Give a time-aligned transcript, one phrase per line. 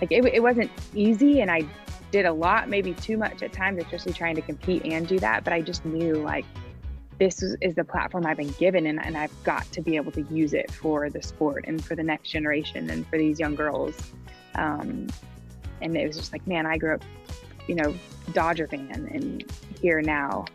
[0.00, 1.66] like it, it wasn't easy and I
[2.10, 5.44] did a lot, maybe too much at times, especially trying to compete and do that.
[5.44, 6.44] But I just knew like
[7.18, 10.22] this is, the platform I've been given and, and I've got to be able to
[10.30, 13.96] use it for the sport and for the next generation and for these young girls.
[14.54, 15.08] Um,
[15.80, 17.02] and it was just like, man, I grew up,
[17.66, 17.94] you know,
[18.32, 19.44] Dodger fan and
[19.80, 20.46] here now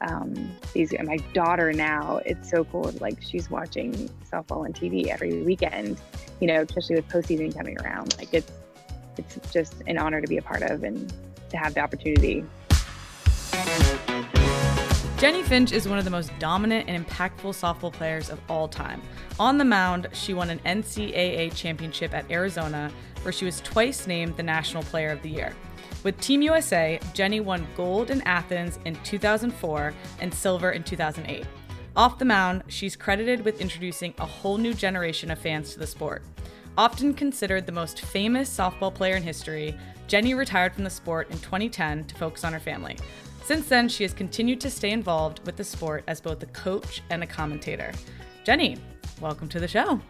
[0.00, 5.42] um, these my daughter now it's so cool like she's watching softball on tv every
[5.42, 6.00] weekend
[6.40, 8.50] you know especially with postseason coming around like it's
[9.36, 11.12] it's just an honor to be a part of and
[11.50, 12.44] to have the opportunity
[15.20, 19.02] Jennie Finch is one of the most dominant and impactful softball players of all time.
[19.38, 24.38] On the mound, she won an NCAA championship at Arizona, where she was twice named
[24.38, 25.54] the National Player of the Year.
[26.04, 31.44] With Team USA, Jennie won gold in Athens in 2004 and silver in 2008.
[31.96, 35.86] Off the mound, she's credited with introducing a whole new generation of fans to the
[35.86, 36.22] sport.
[36.78, 41.38] Often considered the most famous softball player in history, Jennie retired from the sport in
[41.38, 42.96] 2010 to focus on her family.
[43.44, 47.02] Since then, she has continued to stay involved with the sport as both a coach
[47.10, 47.92] and a commentator.
[48.44, 48.76] Jennie,
[49.20, 50.00] welcome to the show.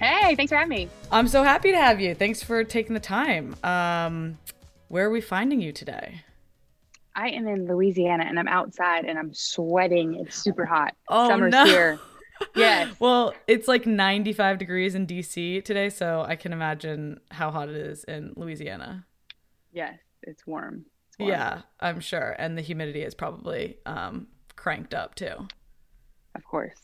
[0.00, 0.88] Hey, thanks for having me.
[1.10, 2.14] I'm so happy to have you.
[2.14, 3.54] Thanks for taking the time.
[3.62, 4.38] Um,
[4.88, 6.22] where are we finding you today?
[7.14, 10.14] I am in Louisiana and I'm outside and I'm sweating.
[10.14, 10.94] It's super hot.
[11.08, 11.64] Oh, Summer's no.
[11.64, 11.98] here.
[12.54, 12.94] Yes.
[13.00, 17.76] well, it's like 95 degrees in DC today, so I can imagine how hot it
[17.76, 19.06] is in Louisiana.
[19.72, 20.86] Yes, it's warm.
[21.08, 21.30] It's warm.
[21.30, 22.34] Yeah, I'm sure.
[22.38, 25.46] And the humidity is probably um, cranked up too.
[26.34, 26.78] Of course.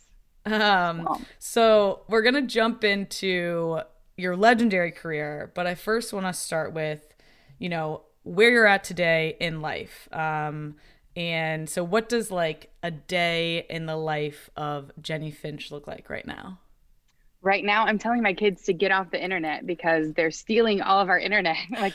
[0.47, 1.21] Um, Wow.
[1.39, 3.81] so we're going to jump into
[4.17, 7.15] your legendary career, but I first want to start with,
[7.59, 10.09] you know, where you're at today in life.
[10.13, 10.77] Um,
[11.17, 16.11] and so what does like a day in the life of Jennie Finch look like
[16.11, 16.59] right now?
[17.41, 21.01] Right now, I'm telling my kids to get off the internet because they're stealing all
[21.01, 21.57] of our internet.
[21.71, 21.95] like,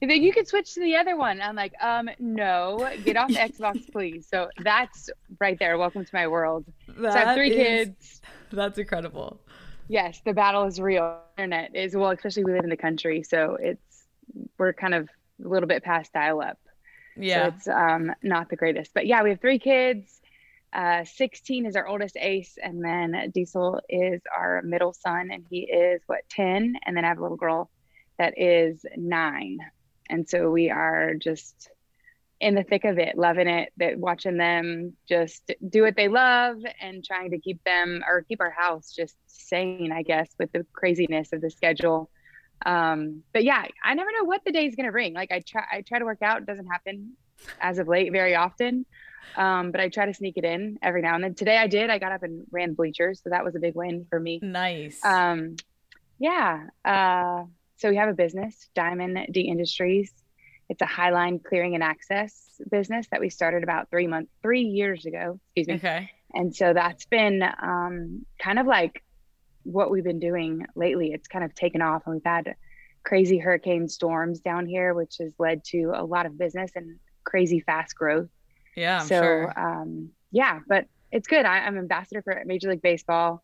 [0.00, 1.40] they're you can switch to the other one.
[1.40, 4.26] I'm like, um, no, get off Xbox, please.
[4.28, 5.78] So that's right there.
[5.78, 6.64] Welcome to my world.
[6.98, 8.20] so I have three is- kids.
[8.52, 9.40] That's incredible.
[9.88, 11.20] Yes, the battle is real.
[11.38, 14.06] Internet is well, especially we live in the country, so it's
[14.58, 15.08] we're kind of
[15.44, 16.58] a little bit past dial up.
[17.16, 17.50] Yeah.
[17.50, 18.92] So it's um, not the greatest.
[18.94, 20.20] But yeah, we have three kids.
[20.72, 25.60] Uh, 16 is our oldest ace, and then Diesel is our middle son, and he
[25.60, 26.76] is what 10.
[26.84, 27.70] And then I have a little girl
[28.18, 29.58] that is nine.
[30.08, 31.70] And so we are just
[32.40, 36.58] in the thick of it, loving it, that watching them just do what they love
[36.80, 40.66] and trying to keep them or keep our house just sane, I guess, with the
[40.72, 42.10] craziness of the schedule
[42.64, 45.12] um but yeah i never know what the day is going to bring.
[45.14, 46.38] Like i try i try to work out.
[46.38, 47.12] It doesn't happen
[47.60, 48.86] as of late very often.
[49.36, 51.34] Um but i try to sneak it in every now and then.
[51.34, 51.90] Today i did.
[51.90, 54.40] I got up and ran bleachers so that was a big win for me.
[54.42, 55.04] Nice.
[55.04, 55.56] um
[56.18, 57.44] yeah uh
[57.76, 60.12] so we have a business diamond d industries.
[60.68, 65.04] It's a highline clearing and access business that we started about three months three years
[65.04, 65.74] ago excuse me.
[65.74, 66.10] Okay.
[66.32, 69.02] and so that's been um, kind of like
[69.66, 71.12] what we've been doing lately.
[71.12, 72.54] It's kind of taken off, and we've had
[73.04, 77.60] crazy hurricane storms down here, which has led to a lot of business and crazy
[77.60, 78.28] fast growth.
[78.76, 79.52] Yeah, I'm so, sure.
[79.56, 81.46] um, yeah, but it's good.
[81.46, 83.42] I, I'm ambassador for Major League Baseball.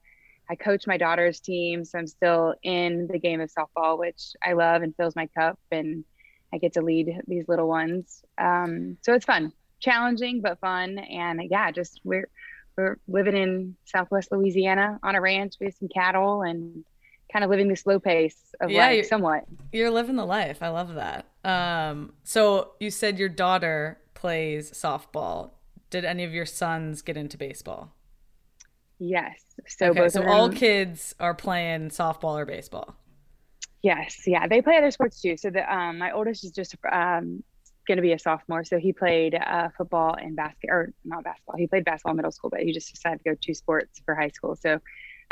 [0.50, 4.52] I coach my daughter's team, so I'm still in the game of softball, which I
[4.52, 6.04] love and fills my cup, and
[6.52, 8.22] I get to lead these little ones.
[8.38, 12.28] Um, so it's fun, challenging but fun, and yeah, just we're
[12.76, 16.84] we're living in Southwest Louisiana on a ranch with some cattle and
[17.32, 19.44] kind of living the slow pace of Yeah, life you- somewhat.
[19.72, 20.62] You're living the life.
[20.62, 21.26] I love that.
[21.44, 25.52] Um, so you said your daughter plays softball.
[25.90, 27.92] Did any of your sons get into baseball?
[28.98, 29.40] Yes.
[29.66, 32.94] So okay, both so all kids are playing softball or baseball.
[33.82, 35.36] Yes, yeah, they play other sports too.
[35.36, 37.42] So the um, my oldest is just um,
[37.86, 41.56] going to be a sophomore, so he played uh, football and basket, or not basketball.
[41.56, 44.14] He played basketball in middle school, but he just decided to go two sports for
[44.14, 44.56] high school.
[44.56, 44.80] So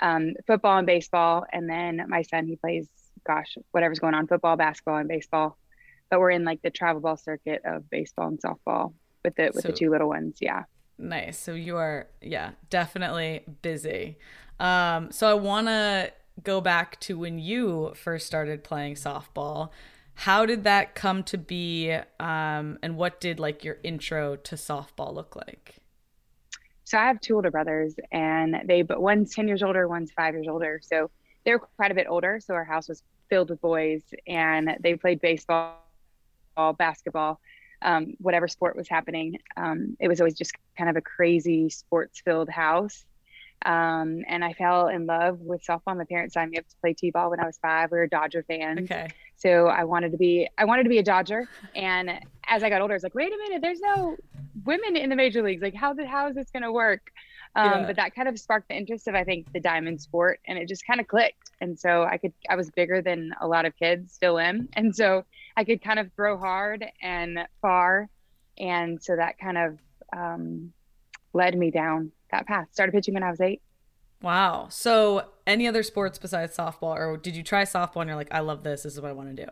[0.01, 2.89] um, football and baseball, and then my son he plays,
[3.27, 5.57] gosh, whatever's going on, football, basketball, and baseball.
[6.11, 9.63] But we're in like the travel ball circuit of baseball and softball with the with
[9.63, 10.39] So- the two little ones.
[10.41, 10.65] Yeah.
[10.99, 11.39] Nice.
[11.39, 14.19] So you are, yeah, definitely busy.
[14.59, 19.71] Um, so I want to go back to when you first started playing softball.
[20.21, 21.91] How did that come to be?
[22.19, 25.77] Um, and what did like your intro to softball look like?
[26.85, 30.35] So I have two older brothers, and they but one's ten years older, one's five
[30.35, 30.79] years older.
[30.83, 31.11] So
[31.47, 32.39] they're quite a bit older.
[32.39, 35.79] So our house was filled with boys, and they played baseball,
[36.77, 37.41] basketball,
[37.81, 39.39] um, whatever sport was happening.
[39.57, 43.07] Um, it was always just kind of a crazy sports-filled house.
[43.65, 45.97] Um, and I fell in love with softball.
[45.97, 47.91] My parents signed me up to play t-ball when I was five.
[47.91, 48.81] We were Dodger fans.
[48.81, 49.09] Okay.
[49.41, 51.49] So I wanted to be I wanted to be a Dodger.
[51.75, 52.11] And
[52.47, 54.17] as I got older, I was like, wait a minute, there's no
[54.65, 55.63] women in the major leagues.
[55.63, 57.11] Like how how is this gonna work?
[57.57, 57.87] Um, yeah.
[57.87, 60.69] but that kind of sparked the interest of I think the diamond sport and it
[60.69, 61.51] just kind of clicked.
[61.61, 64.69] And so I could I was bigger than a lot of kids, still am.
[64.77, 65.25] And so
[65.57, 68.09] I could kind of throw hard and far.
[68.59, 69.79] And so that kind of
[70.15, 70.73] um,
[71.33, 72.69] led me down that path.
[72.73, 73.63] Started pitching when I was eight.
[74.23, 74.69] Wow.
[74.71, 78.41] So, any other sports besides softball, or did you try softball and you're like, I
[78.41, 78.83] love this.
[78.83, 79.51] This is what I want to do?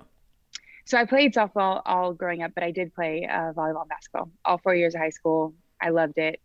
[0.85, 4.31] So, I played softball all growing up, but I did play uh, volleyball and basketball
[4.45, 5.55] all four years of high school.
[5.81, 6.41] I loved it.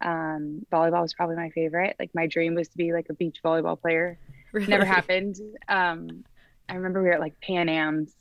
[0.00, 1.96] Um, volleyball was probably my favorite.
[2.00, 4.18] Like, my dream was to be like a beach volleyball player.
[4.52, 4.66] Really?
[4.66, 5.36] Never happened.
[5.66, 6.24] Um,
[6.68, 8.12] I remember we were at like Pan Am's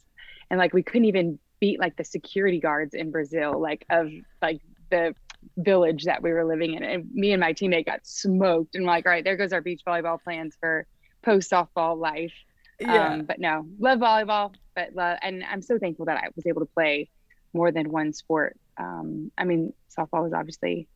[0.50, 4.10] and like we couldn't even beat like the security guards in Brazil, like of
[4.42, 5.14] like the
[5.58, 6.84] village that we were living in.
[6.84, 8.76] And me and my teammate got smoked.
[8.76, 10.86] And like, all right, there goes our beach volleyball plans for
[11.24, 12.34] post softball life.
[12.80, 13.14] Yeah.
[13.14, 16.62] Um, but no, love volleyball, but love, and I'm so thankful that I was able
[16.62, 17.10] to play
[17.54, 18.58] more than one sport.
[18.78, 20.88] Um, I mean, softball was obviously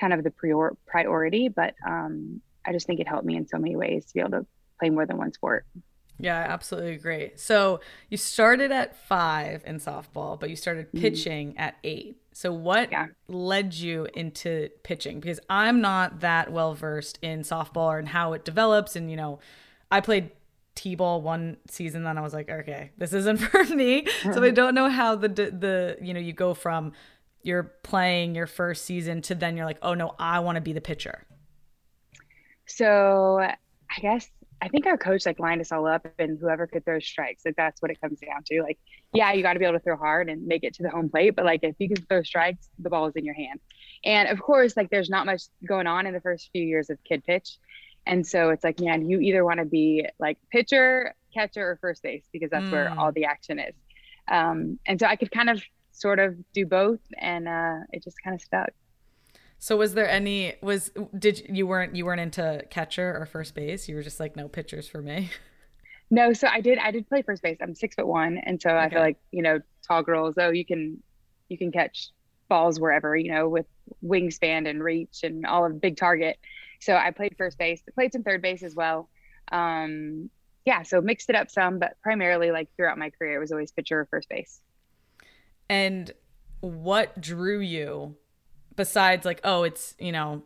[0.00, 3.58] kind of the prior- priority, but um, I just think it helped me in so
[3.58, 4.46] many ways to be able to
[4.78, 5.66] play more than one sport.
[6.18, 7.32] Yeah, I absolutely agree.
[7.36, 11.00] So you started at five in softball, but you started mm-hmm.
[11.00, 11.60] pitching mm-hmm.
[11.60, 12.16] at eight.
[12.34, 13.06] So what yeah.
[13.28, 15.20] led you into pitching?
[15.20, 18.96] Because I'm not that well versed in softball and how it develops.
[18.96, 19.38] And you know,
[19.88, 20.30] I played
[20.74, 24.06] t-ball one season, then I was like, okay, this isn't for me.
[24.22, 24.54] so I mm-hmm.
[24.54, 26.92] don't know how the the you know you go from
[27.42, 30.72] you're playing your first season to then you're like, oh no, I want to be
[30.72, 31.24] the pitcher.
[32.66, 34.28] So I guess
[34.60, 37.54] I think our coach like lined us all up and whoever could throw strikes, like
[37.54, 38.62] that's what it comes down to.
[38.62, 38.78] Like,
[39.14, 41.08] yeah, you got to be able to throw hard and make it to the home
[41.08, 43.60] plate, but like if you can throw strikes, the ball is in your hand.
[44.04, 46.98] And of course, like there's not much going on in the first few years of
[47.04, 47.58] kid pitch.
[48.06, 52.02] And so it's like, man, you either want to be like pitcher, catcher, or first
[52.02, 52.72] base because that's mm.
[52.72, 53.74] where all the action is.
[54.28, 55.62] Um, and so I could kind of
[55.92, 58.70] sort of do both, and uh, it just kind of stuck.
[59.58, 63.88] So was there any was did you weren't you weren't into catcher or first base?
[63.88, 65.30] You were just like no pitchers for me.
[66.10, 67.58] No, so I did I did play first base.
[67.60, 68.78] I'm six foot one, and so okay.
[68.78, 70.34] I feel like you know tall girls.
[70.38, 71.02] Oh, you can
[71.48, 72.10] you can catch
[72.48, 73.66] balls wherever you know with
[74.04, 76.38] wingspan and reach and all of big target.
[76.80, 77.82] So I played first base.
[77.88, 79.08] I played some third base as well.
[79.50, 80.30] Um,
[80.64, 83.72] yeah, so mixed it up some, but primarily like throughout my career, it was always
[83.72, 84.60] pitcher or first base.
[85.68, 86.12] And
[86.60, 88.16] what drew you
[88.76, 90.42] besides like oh it's you know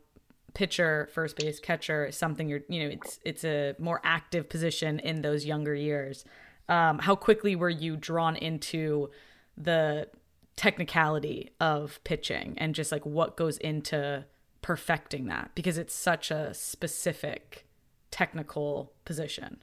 [0.59, 4.99] pitcher first base catcher is something you're you know it's it's a more active position
[4.99, 6.25] in those younger years
[6.69, 9.09] um, how quickly were you drawn into
[9.57, 10.09] the
[10.57, 14.25] technicality of pitching and just like what goes into
[14.61, 17.65] perfecting that because it's such a specific
[18.11, 19.63] technical position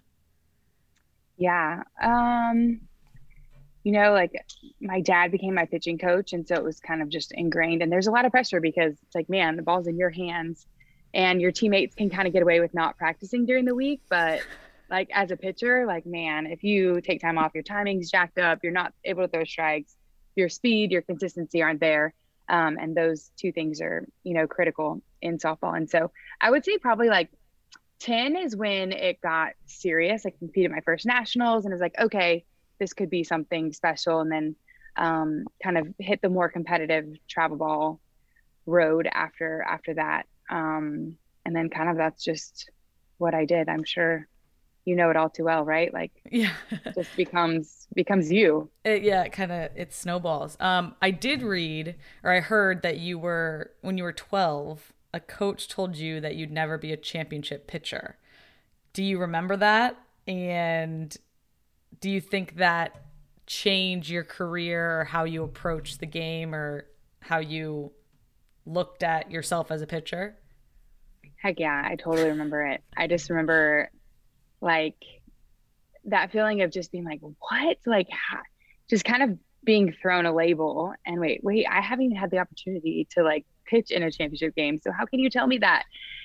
[1.36, 2.80] yeah um
[3.83, 4.31] you know, like
[4.81, 6.33] my dad became my pitching coach.
[6.33, 7.83] And so it was kind of just ingrained.
[7.83, 10.65] And there's a lot of pressure because it's like, man, the ball's in your hands
[11.15, 14.01] and your teammates can kind of get away with not practicing during the week.
[14.09, 14.41] But
[14.91, 18.59] like as a pitcher, like, man, if you take time off, your timing's jacked up,
[18.62, 19.95] you're not able to throw strikes,
[20.35, 22.13] your speed, your consistency aren't there.
[22.50, 25.75] Um, and those two things are, you know, critical in softball.
[25.75, 27.31] And so I would say probably like
[28.01, 30.25] 10 is when it got serious.
[30.25, 32.44] I competed my first nationals and it was like, okay,
[32.77, 34.56] this could be something special and then
[34.97, 38.01] um, kind of hit the more competitive travel ball
[38.65, 42.70] road after after that um, and then kind of that's just
[43.18, 43.70] what i did.
[43.70, 44.28] I'm sure
[44.84, 45.94] you know it all too well right?
[45.94, 46.54] Like yeah.
[46.94, 48.70] just becomes becomes you.
[48.84, 50.58] It, yeah it kind of it snowballs.
[50.60, 55.20] Um i did read or i heard that you were when you were 12 a
[55.20, 58.18] coach told you that you'd never be a championship pitcher.
[58.92, 59.98] Do you remember that?
[60.28, 61.16] And
[62.02, 63.06] do you think that
[63.48, 66.88] changed your career or how you approach the game or
[67.22, 67.92] how you
[68.65, 70.38] looked at yourself as a pitcher?
[71.41, 72.84] Heck yeah, I totally remember it.
[72.95, 73.89] I just remember
[74.62, 74.95] like
[76.05, 77.77] that feeling of just being like, what?
[77.86, 78.07] Like,
[78.89, 82.38] just kind of being thrown a label and wait, wait, I haven't even had the
[82.38, 84.79] opportunity to like pitch in a championship game.
[84.81, 85.84] So how can you tell me that?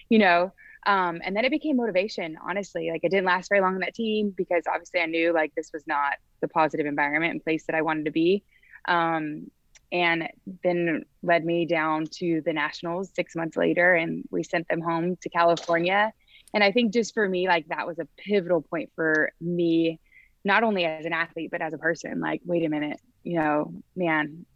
[0.08, 0.52] You know,
[0.86, 2.90] um, and then it became motivation, honestly.
[2.90, 5.70] Like it didn't last very long on that team because obviously I knew like this
[5.72, 8.44] was not the positive environment and place that I wanted to be.
[8.86, 9.50] Um,
[9.92, 10.28] and
[10.62, 15.16] then led me down to the nationals six months later and we sent them home
[15.22, 16.12] to California.
[16.54, 20.00] And I think just for me, like that was a pivotal point for me,
[20.44, 22.20] not only as an athlete, but as a person.
[22.20, 24.46] Like, wait a minute, you know, man,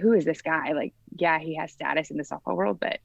[0.00, 0.72] who is this guy?
[0.72, 2.98] Like, yeah, he has status in the softball world, but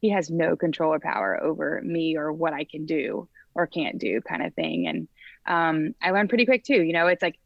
[0.00, 3.98] he has no control or power over me or what I can do or can't
[3.98, 4.86] do kind of thing.
[4.86, 5.08] And
[5.46, 7.38] um, I learned pretty quick too, you know, it's like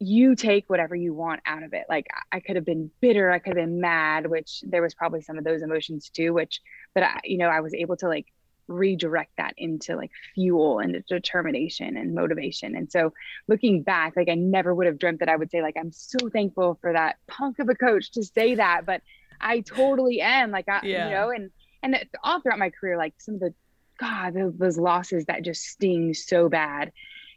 [0.00, 1.84] you take whatever you want out of it.
[1.88, 5.20] Like I could have been bitter, I could have been mad, which there was probably
[5.20, 6.60] some of those emotions too, which,
[6.94, 8.26] but I, you know, I was able to like
[8.66, 12.76] redirect that into like fuel and determination and motivation.
[12.76, 13.12] And so
[13.46, 16.30] looking back, like I never would have dreamt that I would say, like, I'm so
[16.30, 19.02] thankful for that punk of a coach to say that, but
[19.38, 20.50] I totally am.
[20.50, 21.04] Like, I, yeah.
[21.04, 21.50] you know, and,
[21.82, 23.54] and all throughout my career, like some of the,
[23.98, 26.90] God, those, those losses that just sting so bad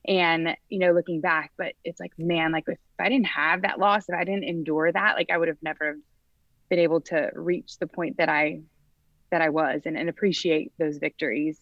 [0.06, 3.80] and you know looking back but it's like man like if i didn't have that
[3.80, 5.98] loss if i didn't endure that like i would have never
[6.70, 8.60] been able to reach the point that i
[9.32, 11.60] that i was and, and appreciate those victories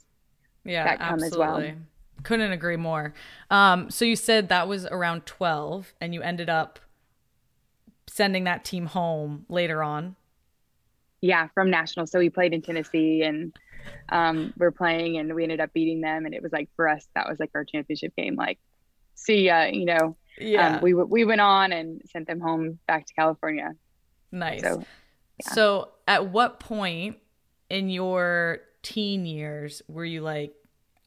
[0.66, 1.68] yeah that come absolutely.
[1.68, 1.76] as well.
[2.24, 3.14] couldn't agree more.
[3.50, 6.80] Um so you said that was around 12 and you ended up
[8.08, 10.16] sending that team home later on?
[11.22, 13.56] Yeah from national so we played in tennessee and
[14.10, 16.26] um, we're playing and we ended up beating them.
[16.26, 18.36] And it was like, for us, that was like our championship game.
[18.36, 18.60] Like,
[19.16, 20.76] see ya, you know, um, yeah.
[20.76, 23.72] Um, we, we went on and sent them home back to California.
[24.32, 24.62] Nice.
[24.62, 24.84] So,
[25.40, 25.54] yeah.
[25.54, 27.18] so at what point
[27.70, 30.54] in your teen years were you like,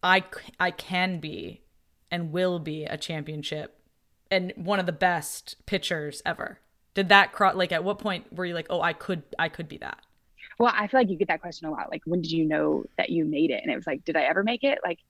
[0.02, 0.24] I,
[0.60, 1.62] I can be
[2.10, 3.80] and will be a championship
[4.30, 6.58] and one of the best pitchers ever?
[6.94, 9.68] Did that cross like at what point were you like, oh, I could I could
[9.68, 9.98] be that?
[10.58, 11.90] Well, I feel like you get that question a lot.
[11.90, 13.60] Like, when did you know that you made it?
[13.62, 14.78] And it was like, did I ever make it?
[14.84, 15.00] Like,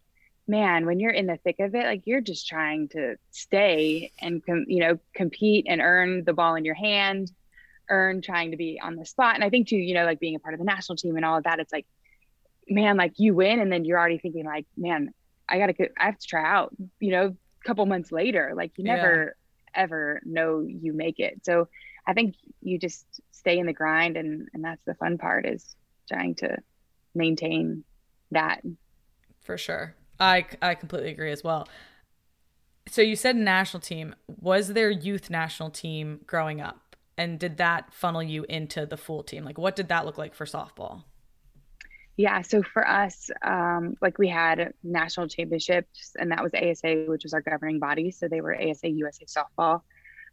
[0.47, 4.45] man, when you're in the thick of it, like you're just trying to stay and
[4.45, 7.31] com- you know compete and earn the ball in your hand,
[7.89, 9.35] earn trying to be on the spot.
[9.35, 11.25] And I think too, you know, like being a part of the national team and
[11.25, 11.87] all of that, it's like,
[12.69, 15.13] man, like you win, and then you're already thinking like, man,
[15.49, 16.75] I gotta, I have to try out.
[17.01, 19.37] You know, a couple months later, like you never
[19.75, 19.83] yeah.
[19.83, 21.45] ever know you make it.
[21.45, 21.69] So
[22.07, 25.77] I think you just stay in the grind and and that's the fun part is
[26.09, 26.57] trying to
[27.15, 27.85] maintain
[28.31, 28.63] that.
[29.41, 29.95] For sure.
[30.19, 31.69] I I completely agree as well.
[32.89, 34.15] So you said national team.
[34.29, 36.97] Was there youth national team growing up?
[37.17, 39.45] And did that funnel you into the full team?
[39.45, 41.05] Like what did that look like for softball?
[42.17, 47.25] Yeah, so for us, um, like we had national championships, and that was ASA, which
[47.25, 48.13] was our governing body.
[48.13, 49.83] So they were ASA USA softball.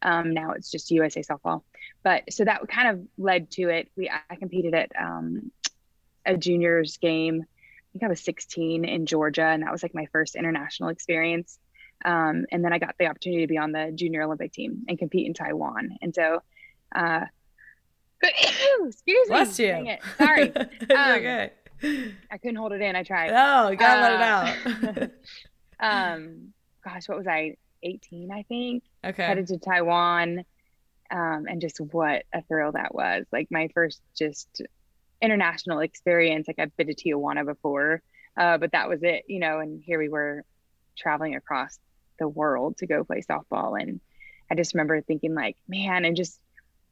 [0.01, 1.63] Um, now it's just USA softball.
[2.03, 3.89] But so that kind of led to it.
[3.95, 5.51] We I competed at um,
[6.25, 7.43] a juniors game.
[7.43, 11.59] I think I was 16 in Georgia, and that was like my first international experience.
[12.03, 14.97] Um, and then I got the opportunity to be on the junior Olympic team and
[14.97, 15.97] compete in Taiwan.
[16.01, 16.41] And so,
[16.95, 17.25] uh,
[18.23, 19.65] excuse Bless me.
[19.65, 19.97] you.
[20.17, 20.55] Sorry.
[20.55, 21.51] um, okay.
[22.31, 22.95] I couldn't hold it in.
[22.95, 23.31] I tried.
[23.33, 25.11] Oh, you gotta uh, let it
[25.79, 26.13] out.
[26.15, 26.53] um,
[26.83, 27.57] gosh, what was I?
[27.83, 28.83] 18, I think.
[29.03, 29.23] Okay.
[29.23, 30.45] Headed to Taiwan.
[31.09, 33.25] Um, and just what a thrill that was.
[33.31, 34.61] Like my first just
[35.21, 36.47] international experience.
[36.47, 38.01] Like I've been to Tijuana before,
[38.37, 40.43] uh, but that was it, you know, and here we were
[40.97, 41.77] traveling across
[42.19, 43.79] the world to go play softball.
[43.79, 43.99] And
[44.49, 46.39] I just remember thinking like, man, and just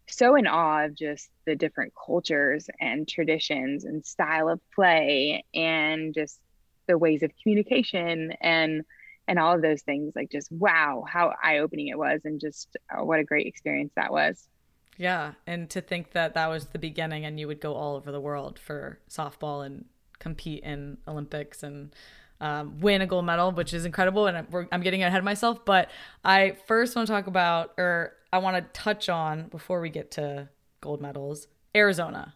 [0.07, 6.13] so in awe of just the different cultures and traditions and style of play and
[6.13, 6.39] just
[6.87, 8.83] the ways of communication and
[9.29, 13.03] and all of those things like just wow how eye-opening it was and just uh,
[13.05, 14.49] what a great experience that was.
[14.97, 18.11] Yeah and to think that that was the beginning and you would go all over
[18.11, 19.85] the world for softball and
[20.17, 21.95] compete in olympics and
[22.41, 25.63] um, win a gold medal which is incredible and I'm, I'm getting ahead of myself
[25.63, 25.89] but
[26.25, 30.11] i first want to talk about or i want to touch on before we get
[30.11, 30.49] to
[30.81, 32.35] gold medals arizona.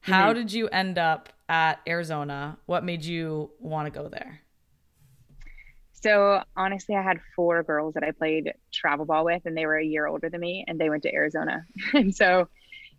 [0.00, 0.38] How mm-hmm.
[0.38, 2.58] did you end up at arizona?
[2.66, 4.42] What made you want to go there
[6.02, 9.78] so honestly, I had four girls that I played travel ball with, and they were
[9.78, 11.64] a year older than me, and they went to Arizona.
[11.94, 12.48] and so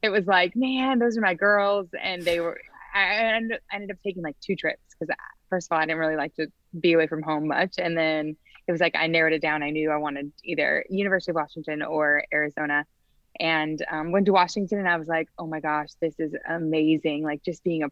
[0.01, 2.60] it was like, man, those are my girls, and they were.
[2.94, 3.39] I
[3.72, 5.15] ended up taking like two trips because
[5.50, 6.48] first of all, I didn't really like to
[6.79, 8.36] be away from home much, and then
[8.68, 9.63] it was like I narrowed it down.
[9.63, 12.86] I knew I wanted either University of Washington or Arizona,
[13.39, 17.24] and um, went to Washington, and I was like, oh my gosh, this is amazing!
[17.24, 17.89] Like just being a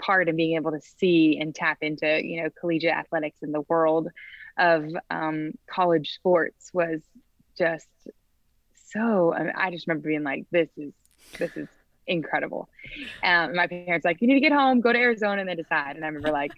[0.00, 3.62] part and being able to see and tap into you know collegiate athletics in the
[3.62, 4.08] world
[4.58, 7.00] of um, college sports was
[7.56, 7.88] just
[8.90, 10.92] so I, mean, I, just remember being like this is
[11.38, 11.68] this is
[12.06, 12.68] incredible.
[13.22, 15.96] Um, my parents like you need to get home go to arizona and then decide.
[15.96, 16.52] And i remember like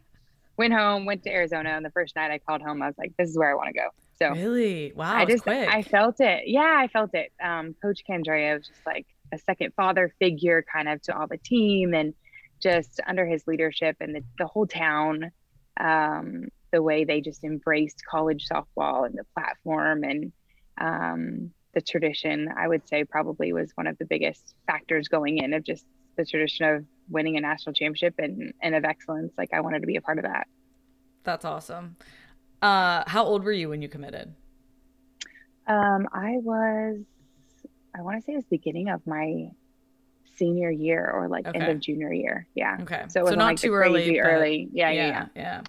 [0.57, 3.12] went home went to arizona and the first night i called home i was like
[3.19, 3.88] this is where i want to go.
[4.19, 4.92] So really?
[4.95, 5.69] Wow i just quick.
[5.69, 6.45] i felt it.
[6.47, 7.33] Yeah i felt it.
[7.42, 11.38] Um, coach candrea was just like a second father figure kind of to all the
[11.38, 12.14] team and
[12.61, 15.30] just under his leadership and the, the whole town.
[15.78, 20.33] Um, the way they just embraced college softball and the platform and
[20.81, 25.53] um, the tradition, I would say probably was one of the biggest factors going in
[25.55, 25.85] of just
[26.17, 29.33] the tradition of winning a national championship and, and of excellence.
[29.39, 30.47] Like I wanted to be a part of that.
[31.23, 31.97] That's awesome.
[32.62, 34.35] Uh, how old were you when you committed?
[35.67, 36.99] Um, I was,
[37.97, 39.50] I want to say it was beginning of my
[40.37, 41.59] senior year or like okay.
[41.59, 42.47] end of junior year.
[42.55, 42.79] Yeah.
[42.81, 43.05] Okay.
[43.09, 44.19] So, it so not like too early.
[44.19, 44.69] Early.
[44.73, 45.07] Yeah, yeah.
[45.07, 45.27] Yeah.
[45.37, 45.61] Yeah.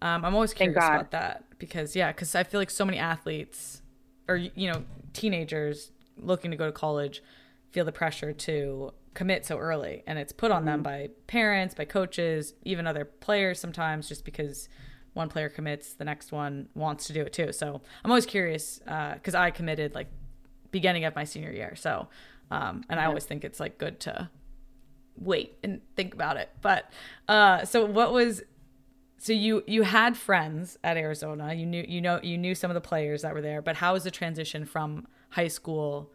[0.00, 3.82] Um, I'm always curious about that because yeah, because I feel like so many athletes
[4.28, 7.22] or you know teenagers looking to go to college
[7.70, 10.02] feel the pressure to commit so early.
[10.06, 10.66] And it's put on mm-hmm.
[10.66, 14.68] them by parents by coaches even other players sometimes just because
[15.14, 17.52] one player commits the next one wants to do it too.
[17.52, 20.08] So i'm always curious because uh, i committed like
[20.70, 21.74] beginning of my senior year.
[21.76, 22.08] So
[22.50, 24.30] um, and i always think it's like good to
[25.16, 26.50] wait and think about it.
[26.62, 26.90] But
[27.28, 28.42] uh, so what was
[29.18, 31.52] so you you had friends at Arizona.
[31.52, 33.92] You knew you know you knew some of the players that were there, but how
[33.92, 36.12] was the transition from high school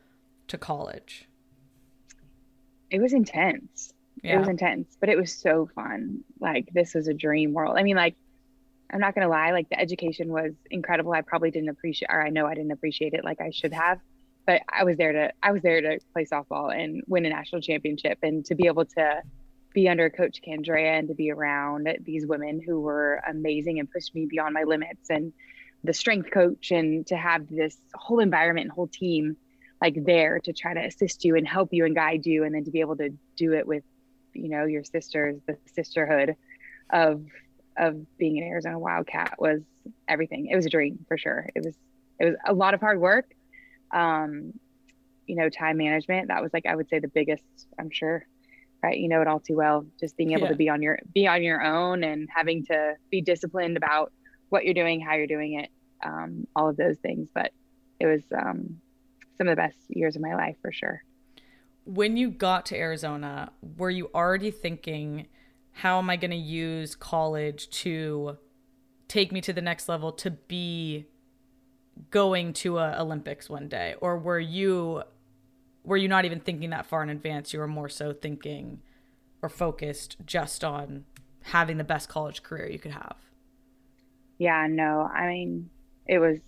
[0.47, 1.27] to college?
[2.89, 3.93] It was intense.
[4.23, 4.35] Yeah.
[4.35, 6.23] It was intense, but it was so fun.
[6.39, 7.75] Like this was a dream world.
[7.77, 8.15] I mean, like
[8.91, 11.11] I'm not gonna lie, like the education was incredible.
[11.11, 13.99] I probably didn't appreciate, or I know I didn't appreciate it like I should have.
[14.45, 17.61] But I was there to I was there to play softball and win a national
[17.61, 19.21] championship, and to be able to
[19.73, 24.13] be under Coach Candrea and to be around these women who were amazing and pushed
[24.13, 25.33] me beyond my limits and
[25.83, 29.35] the strength coach and to have this whole environment and whole team
[29.81, 32.63] like there to try to assist you and help you and guide you and then
[32.63, 33.83] to be able to do it with
[34.33, 36.35] you know your sisters the sisterhood
[36.89, 37.23] of
[37.75, 39.61] of being an Arizona Wildcat was
[40.07, 40.47] everything.
[40.47, 41.49] It was a dream for sure.
[41.55, 41.75] It was
[42.19, 43.25] it was a lot of hard work.
[43.91, 44.53] Um
[45.25, 47.43] you know time management that was like I would say the biggest
[47.79, 48.25] I'm sure
[48.83, 50.49] right you know it all too well just being able yeah.
[50.49, 54.11] to be on your be on your own and having to be disciplined about
[54.49, 55.69] what you're doing how you're doing it
[56.03, 57.29] um, all of those things.
[57.33, 57.51] But
[57.99, 58.79] it was um,
[59.37, 61.03] some of the best years of my life for sure.
[61.85, 65.27] When you got to arizona were you already thinking
[65.73, 68.37] how am i going to use college to
[69.09, 71.07] take me to the next level to be
[72.09, 73.95] going to a olympics one day?
[73.99, 75.03] Or were you
[75.83, 77.53] were you not even thinking that far in advance?
[77.53, 78.81] You were more so thinking
[79.41, 81.05] or focused just on
[81.43, 83.17] having the best college career you could have.
[84.37, 85.01] Yeah, no.
[85.01, 85.69] I mean,
[86.07, 86.39] it was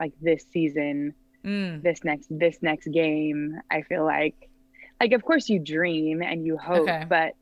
[0.00, 1.82] like this season, mm.
[1.82, 4.48] this next this next game, I feel like
[5.00, 7.04] like of course you dream and you hope, okay.
[7.08, 7.34] but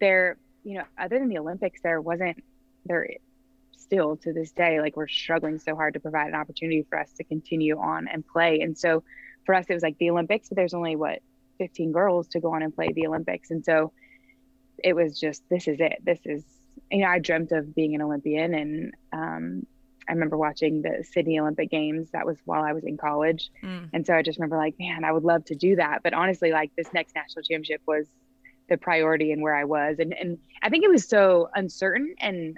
[0.00, 2.42] there, you know, other than the Olympics there wasn't
[2.86, 3.08] there
[3.76, 7.12] still to this day like we're struggling so hard to provide an opportunity for us
[7.12, 8.60] to continue on and play.
[8.60, 9.02] And so
[9.50, 11.20] for us it was like the olympics but there's only what
[11.60, 13.50] 15 girls to go on and play the olympics.
[13.50, 13.92] And so
[14.82, 15.98] it was just this is it.
[16.02, 16.42] This is
[16.90, 19.66] you know i dreamt of being an olympian and um,
[20.08, 22.08] i remember watching the sydney olympic games.
[22.12, 23.50] That was while i was in college.
[23.62, 23.90] Mm.
[23.92, 26.02] and so i just remember like man i would love to do that.
[26.02, 28.06] But honestly like this next national championship was
[28.70, 29.98] the priority and where i was.
[29.98, 32.56] And and i think it was so uncertain and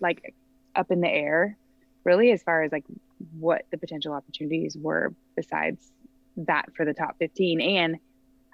[0.00, 0.34] like
[0.76, 1.56] up in the air
[2.04, 2.84] really as far as like
[3.38, 5.92] what the potential opportunities were besides
[6.36, 7.60] that for the top 15.
[7.60, 7.96] And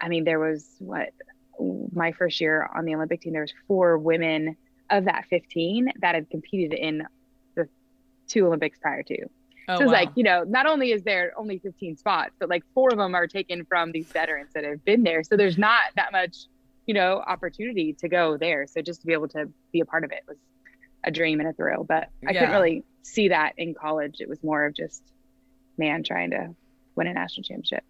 [0.00, 1.10] I mean, there was what
[1.92, 4.56] my first year on the Olympic team, there was four women
[4.90, 7.04] of that 15 that had competed in
[7.56, 7.68] the
[8.26, 9.24] two Olympics prior to.
[9.68, 9.92] Oh, so it's wow.
[9.92, 13.14] like, you know, not only is there only 15 spots, but like four of them
[13.14, 15.22] are taken from these veterans that have been there.
[15.22, 16.46] So there's not that much,
[16.86, 18.66] you know, opportunity to go there.
[18.66, 20.38] So just to be able to be a part of it was
[21.04, 21.84] a dream and a thrill.
[21.84, 22.40] But I yeah.
[22.40, 24.16] couldn't really see that in college.
[24.20, 25.02] It was more of just
[25.76, 26.54] man trying to
[26.98, 27.84] win a national championship.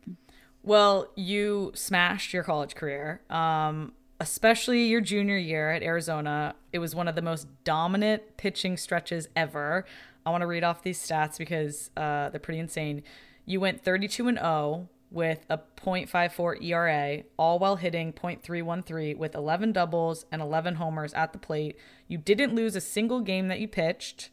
[0.62, 6.54] Well, you smashed your college career, um, especially your junior year at Arizona.
[6.72, 9.86] It was one of the most dominant pitching stretches ever.
[10.26, 13.02] I want to read off these stats because uh, they're pretty insane.
[13.46, 19.72] You went 32 and 0 with a 0.54 ERA, all while hitting .313 with 11
[19.72, 21.76] doubles and 11 homers at the plate.
[22.08, 24.28] You didn't lose a single game that you pitched,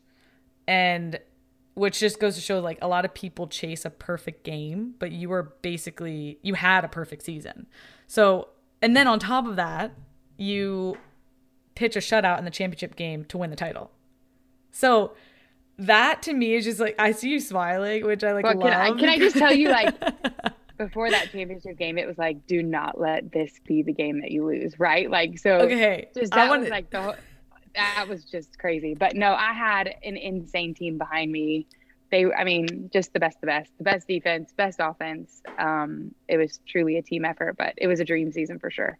[0.67, 1.19] and
[1.75, 5.11] which just goes to show like a lot of people chase a perfect game, but
[5.11, 7.67] you were basically you had a perfect season.
[8.07, 8.49] So,
[8.81, 9.93] and then on top of that,
[10.37, 10.97] you
[11.75, 13.91] pitch a shutout in the championship game to win the title.
[14.71, 15.13] So,
[15.77, 18.71] that to me is just like I see you smiling, which I like well, love.
[18.71, 19.93] Can I, can I just tell you like
[20.77, 24.31] before that championship game, it was like, do not let this be the game that
[24.31, 25.09] you lose, right?
[25.09, 25.57] Like so.
[25.57, 26.07] Okay.
[26.15, 26.61] Just that I wanna...
[26.61, 27.17] was like the
[27.75, 28.95] that was just crazy.
[28.95, 31.67] But no, I had an insane team behind me.
[32.11, 35.41] They, I mean, just the best, the best, the best defense, best offense.
[35.57, 38.97] Um, it was truly a team effort, but it was a dream season for sure.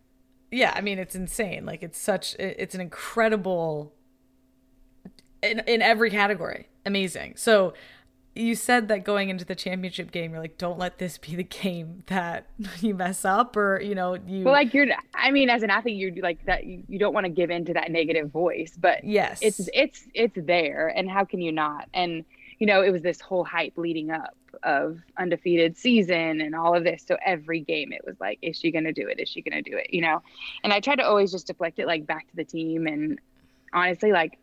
[0.52, 1.66] Yeah, I mean, it's insane.
[1.66, 3.94] Like it's such, it's an incredible
[5.46, 6.68] in in every category.
[6.86, 7.36] Amazing.
[7.38, 7.74] So
[8.36, 11.44] you said that going into the championship game, you're like, don't let this be the
[11.44, 12.48] game that
[12.82, 14.44] you mess up, or you know, you.
[14.44, 14.88] Well, like you're.
[15.14, 16.66] I mean, as an athlete, you're like that.
[16.66, 20.38] You, don't want to give in to that negative voice, but yes, it's it's it's
[20.38, 21.88] there, and how can you not?
[21.94, 22.26] And
[22.60, 26.84] you know, it was this whole hype leading up of undefeated season and all of
[26.84, 27.04] this.
[27.06, 29.20] So every game it was like, is she going to do it?
[29.20, 29.94] Is she going to do it?
[29.94, 30.22] You know?
[30.64, 32.88] And I tried to always just deflect it like back to the team.
[32.88, 33.20] And
[33.74, 34.40] honestly, like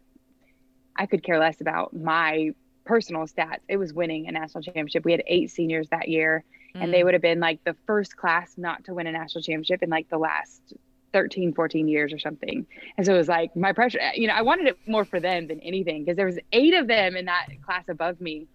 [0.96, 3.60] I could care less about my personal stats.
[3.68, 5.04] It was winning a national championship.
[5.04, 6.82] We had eight seniors that year, mm.
[6.82, 7.04] and they mm.
[7.04, 10.08] would have been like the first class not to win a national championship in like
[10.08, 10.74] the last
[11.12, 12.66] 13 14 years or something
[12.96, 15.46] and so it was like my pressure you know i wanted it more for them
[15.46, 18.46] than anything because there was eight of them in that class above me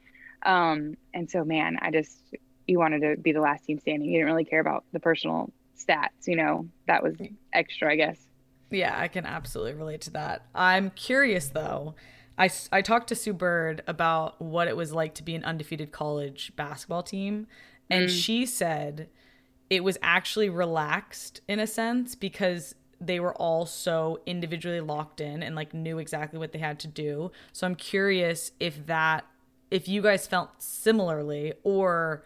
[0.45, 2.19] um and so man i just
[2.67, 5.51] you wanted to be the last team standing you didn't really care about the personal
[5.77, 7.15] stats you know that was
[7.53, 8.17] extra i guess
[8.71, 11.95] yeah i can absolutely relate to that i'm curious though
[12.37, 15.91] I, I talked to Sue Bird about what it was like to be an undefeated
[15.91, 17.47] college basketball team,
[17.89, 18.09] and mm.
[18.09, 19.09] she said
[19.69, 25.43] it was actually relaxed in a sense because they were all so individually locked in
[25.43, 27.31] and like knew exactly what they had to do.
[27.53, 29.25] So I'm curious if that
[29.69, 32.23] if you guys felt similarly or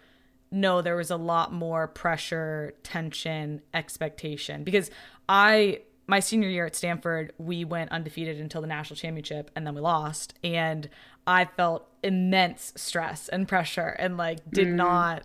[0.52, 4.92] no there was a lot more pressure, tension, expectation because
[5.28, 9.76] I my senior year at Stanford, we went undefeated until the national championship and then
[9.76, 10.34] we lost.
[10.44, 10.90] And
[11.26, 14.74] I felt immense stress and pressure and like did mm.
[14.74, 15.24] not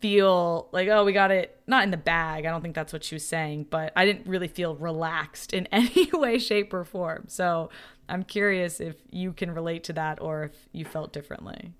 [0.00, 3.02] feel like oh we got it not in the bag i don't think that's what
[3.02, 7.24] she was saying but i didn't really feel relaxed in any way shape or form.
[7.26, 7.70] So
[8.08, 11.72] i'm curious if you can relate to that or if you felt differently.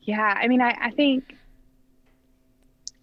[0.00, 1.36] Yeah i mean i, I think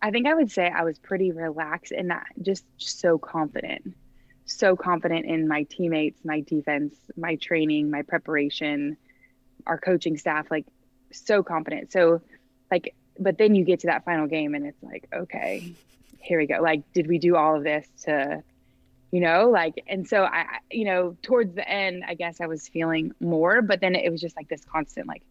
[0.02, 3.96] i think i would say i was pretty relaxed and not just so confident
[4.46, 8.98] so confident in my teammates my defense my training my preparation
[9.68, 10.66] our coaching staff like
[11.12, 12.22] so confident so
[12.72, 15.74] like but then you get to that final game and it's like, okay,
[16.20, 16.60] here we go.
[16.62, 18.42] Like, did we do all of this to,
[19.12, 22.68] you know, like, and so I, you know, towards the end, I guess I was
[22.68, 25.24] feeling more, but then it was just like this constant, like,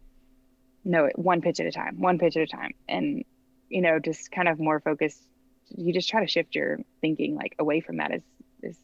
[0.84, 2.72] no, one pitch at a time, one pitch at a time.
[2.88, 3.24] And,
[3.68, 5.22] you know, just kind of more focused.
[5.68, 8.22] You just try to shift your thinking like away from that as,
[8.64, 8.78] as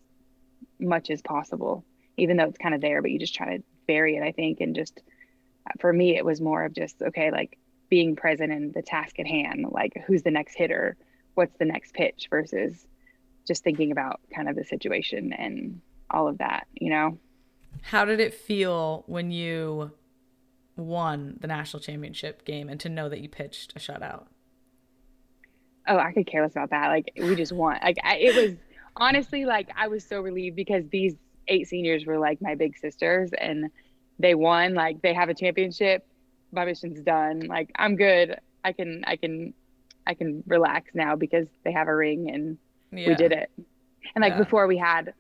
[0.79, 1.85] much as possible,
[2.17, 4.61] even though it's kind of there, but you just try to bury it, I think.
[4.61, 5.01] And just
[5.67, 7.59] uh, for me, it was more of just, okay, like,
[7.91, 10.97] being present in the task at hand, like who's the next hitter,
[11.35, 12.87] what's the next pitch versus
[13.47, 17.19] just thinking about kind of the situation and all of that, you know?
[17.83, 19.93] How did it feel when you
[20.77, 24.25] won the national championship game and to know that you pitched a shutout?
[25.87, 26.89] Oh, I could care less about that.
[26.89, 27.79] Like we just won.
[27.83, 28.57] Like I, it was
[28.97, 31.15] honestly like I was so relieved because these
[31.49, 33.71] eight seniors were like my big sisters and
[34.19, 34.75] they won.
[34.75, 36.07] Like they have a championship
[36.55, 37.41] my mission's done.
[37.41, 38.39] Like I'm good.
[38.63, 39.53] I can I can
[40.07, 42.59] I can relax now because they have a ring and
[42.93, 43.09] yeah.
[43.09, 43.51] we did it.
[44.15, 44.39] And like yeah.
[44.39, 45.13] before we had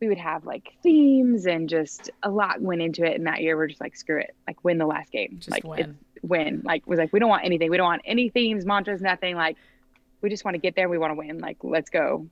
[0.00, 3.56] we would have like themes and just a lot went into it and that year
[3.56, 4.34] we're just like screw it.
[4.46, 5.36] Like win the last game.
[5.38, 5.98] Just like win.
[6.22, 6.62] win.
[6.64, 7.70] Like was like we don't want anything.
[7.70, 9.36] We don't want any themes, mantras, nothing.
[9.36, 9.56] Like
[10.22, 10.88] we just want to get there.
[10.88, 11.38] We want to win.
[11.38, 12.26] Like let's go.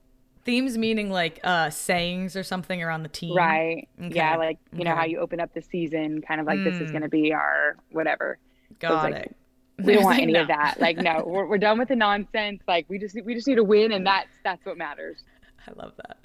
[0.44, 3.37] Themes meaning like uh sayings or something around the team.
[3.37, 3.88] Right.
[4.00, 4.14] Okay.
[4.14, 4.88] Yeah, like you okay.
[4.88, 6.64] know how you open up the season, kind of like mm.
[6.64, 6.94] this is mm.
[6.94, 8.38] gonna be our whatever.
[8.79, 9.37] Got like, it.
[9.79, 10.42] We don't want any no.
[10.42, 10.76] of that.
[10.79, 12.62] Like, no, we're, we're done with the nonsense.
[12.68, 15.18] Like, we just we just need to win, and that's that's what matters.
[15.68, 16.18] I love that.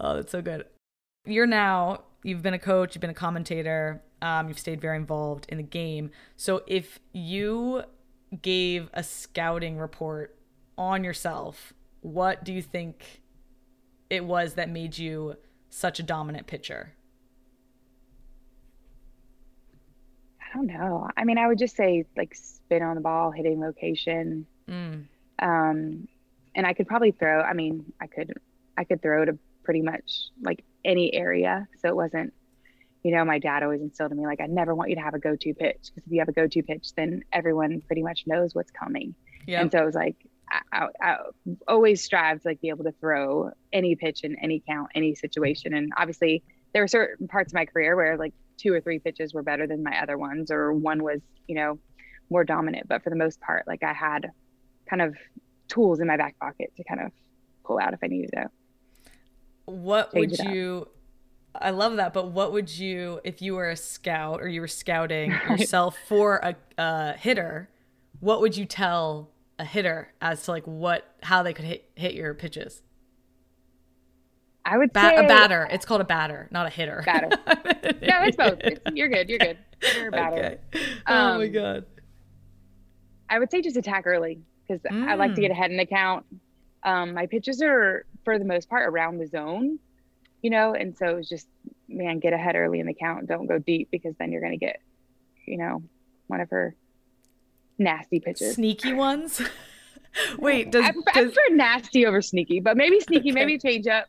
[0.00, 0.66] Oh, that's so good.
[1.24, 5.46] You're now you've been a coach, you've been a commentator, um, you've stayed very involved
[5.48, 6.10] in the game.
[6.36, 7.84] So if you
[8.42, 10.35] gave a scouting report
[10.78, 13.22] on yourself, what do you think
[14.10, 15.36] it was that made you
[15.70, 16.92] such a dominant pitcher?
[20.40, 21.08] I don't know.
[21.16, 24.46] I mean, I would just say like spin on the ball, hitting location.
[24.68, 25.04] Mm.
[25.38, 26.08] Um,
[26.54, 27.42] and I could probably throw.
[27.42, 28.32] I mean, I could,
[28.78, 31.66] I could throw to pretty much like any area.
[31.80, 32.32] So it wasn't,
[33.02, 35.14] you know, my dad always instilled in me like I never want you to have
[35.14, 38.54] a go-to pitch because if you have a go-to pitch, then everyone pretty much knows
[38.54, 39.14] what's coming.
[39.46, 39.62] Yep.
[39.62, 40.16] And so it was like
[40.50, 41.16] I, I,
[41.66, 45.74] always strive to like be able to throw any pitch in any count, any situation.
[45.74, 49.34] And obviously, there were certain parts of my career where like two or three pitches
[49.34, 51.78] were better than my other ones, or one was, you know,
[52.30, 52.88] more dominant.
[52.88, 54.30] But for the most part, like I had
[54.88, 55.16] kind of
[55.68, 57.12] tools in my back pocket to kind of
[57.64, 58.50] pull out if I needed to.
[59.66, 60.88] What would you?
[61.54, 64.68] I love that, but what would you, if you were a scout or you were
[64.68, 67.70] scouting yourself for a, a hitter,
[68.20, 72.14] what would you tell a hitter as to like what how they could hit hit
[72.14, 72.82] your pitches?
[74.64, 75.68] I would ba- say a batter.
[75.70, 77.02] It's called a batter, not a hitter.
[77.06, 77.28] Batter.
[78.02, 78.58] no, it's both.
[78.60, 79.28] It's, you're good.
[79.28, 79.58] You're good.
[79.80, 80.58] Hitter batter.
[80.74, 80.84] Okay.
[81.06, 81.86] Um, oh my god.
[83.30, 85.08] I would say just attack early because mm.
[85.08, 85.54] I like to get mm.
[85.54, 86.26] ahead in the count.
[86.82, 89.78] Um, my pitches are for the most part around the zone,
[90.42, 91.48] you know, and so it's just
[91.88, 93.26] man, get ahead early in the count.
[93.28, 94.80] Don't go deep because then you're gonna get,
[95.46, 95.82] you know,
[96.26, 96.74] one of her
[97.78, 98.54] nasty pitches.
[98.54, 99.40] Sneaky ones.
[100.38, 101.04] Wait, does, I, does...
[101.08, 103.34] I prefer nasty over sneaky, but maybe sneaky, okay.
[103.34, 104.06] maybe change up.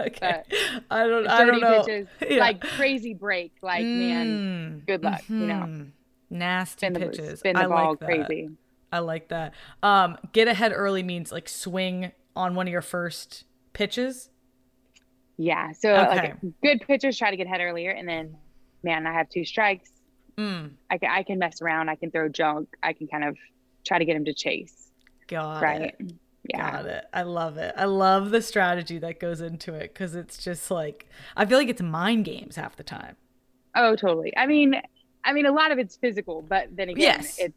[0.00, 0.42] Okay.
[0.90, 1.26] I don't.
[1.26, 1.82] I don't know.
[1.82, 2.38] Pitches, yeah.
[2.38, 3.52] Like crazy break.
[3.62, 5.22] Like mm, man, good luck.
[5.22, 5.40] Mm-hmm.
[5.40, 5.82] You know, mm-hmm.
[6.30, 7.38] nasty spin the, pitches.
[7.40, 8.50] Spin the I ball like crazy.
[8.92, 9.54] I like that.
[9.82, 14.30] Um, get ahead early means like swing on one of your first pitches.
[15.36, 15.72] Yeah.
[15.72, 16.16] So okay.
[16.16, 18.36] like good pitchers try to get ahead earlier, and then
[18.82, 19.90] man, I have two strikes.
[20.40, 20.70] Mm.
[20.90, 21.90] I can I can mess around.
[21.90, 22.68] I can throw junk.
[22.82, 23.36] I can kind of
[23.86, 24.90] try to get him to chase.
[25.28, 25.82] Got right.
[25.82, 26.12] it.
[26.48, 26.70] Yeah.
[26.70, 27.04] Got it.
[27.12, 27.74] I love it.
[27.76, 31.68] I love the strategy that goes into it because it's just like I feel like
[31.68, 33.16] it's mind games half the time.
[33.74, 34.32] Oh, totally.
[34.36, 34.80] I mean,
[35.24, 37.38] I mean, a lot of it's physical, but then again, yes.
[37.38, 37.54] it's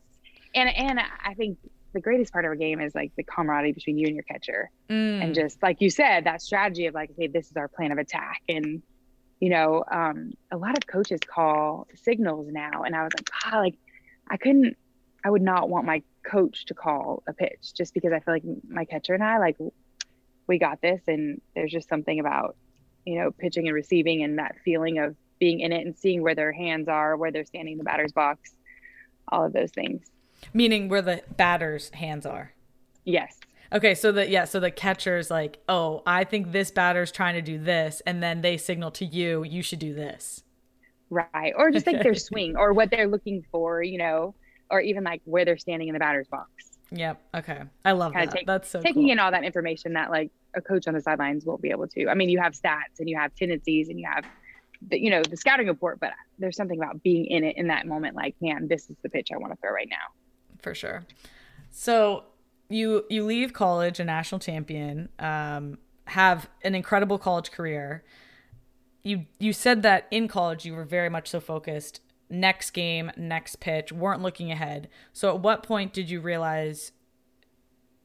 [0.54, 1.58] and and I think
[1.94, 4.70] the greatest part of a game is like the camaraderie between you and your catcher,
[4.90, 5.24] mm.
[5.24, 7.98] and just like you said, that strategy of like, okay, this is our plan of
[7.98, 8.82] attack, and
[9.40, 13.60] you know, um, a lot of coaches call signals now, and I was like, ah,
[13.60, 13.76] like
[14.30, 14.78] I couldn't,
[15.24, 18.44] I would not want my coach to call a pitch just because I feel like
[18.68, 19.58] my catcher and I like
[20.48, 22.56] we got this and there's just something about
[23.06, 26.36] you know pitching and receiving and that feeling of being in it and seeing where
[26.36, 28.52] their hands are where they're standing in the batter's box
[29.30, 30.06] all of those things.
[30.54, 32.54] Meaning where the batter's hands are.
[33.06, 33.38] Yes
[33.74, 37.42] okay so the yeah so the catcher's like oh i think this batter's trying to
[37.42, 40.44] do this and then they signal to you you should do this
[41.10, 44.36] right or just like their swing or what they're looking for you know
[44.74, 46.50] or even like where they're standing in the batter's box.
[46.92, 47.22] Yep.
[47.36, 47.62] Okay.
[47.86, 48.36] I love Kinda that.
[48.36, 49.12] Take, That's so taking cool.
[49.12, 52.08] in all that information that like a coach on the sidelines won't be able to.
[52.08, 54.26] I mean, you have stats and you have tendencies and you have
[54.90, 57.86] the, you know, the scouting report, but there's something about being in it in that
[57.86, 58.16] moment.
[58.16, 60.58] Like, man, this is the pitch I want to throw right now.
[60.62, 61.04] For sure.
[61.72, 62.24] So
[62.74, 68.04] you you leave college a national champion, um, have an incredible college career.
[69.04, 73.60] You you said that in college you were very much so focused next game, next
[73.60, 74.90] pitch, weren't looking ahead.
[75.12, 76.92] So at what point did you realize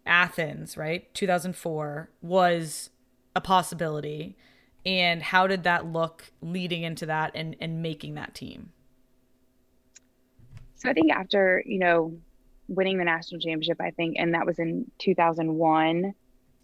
[0.05, 1.13] Athens, right?
[1.15, 2.91] 2004 was
[3.35, 4.37] a possibility
[4.85, 8.71] and how did that look leading into that and and making that team?
[10.77, 12.19] So I think after, you know,
[12.69, 16.15] winning the national championship, I think and that was in 2001.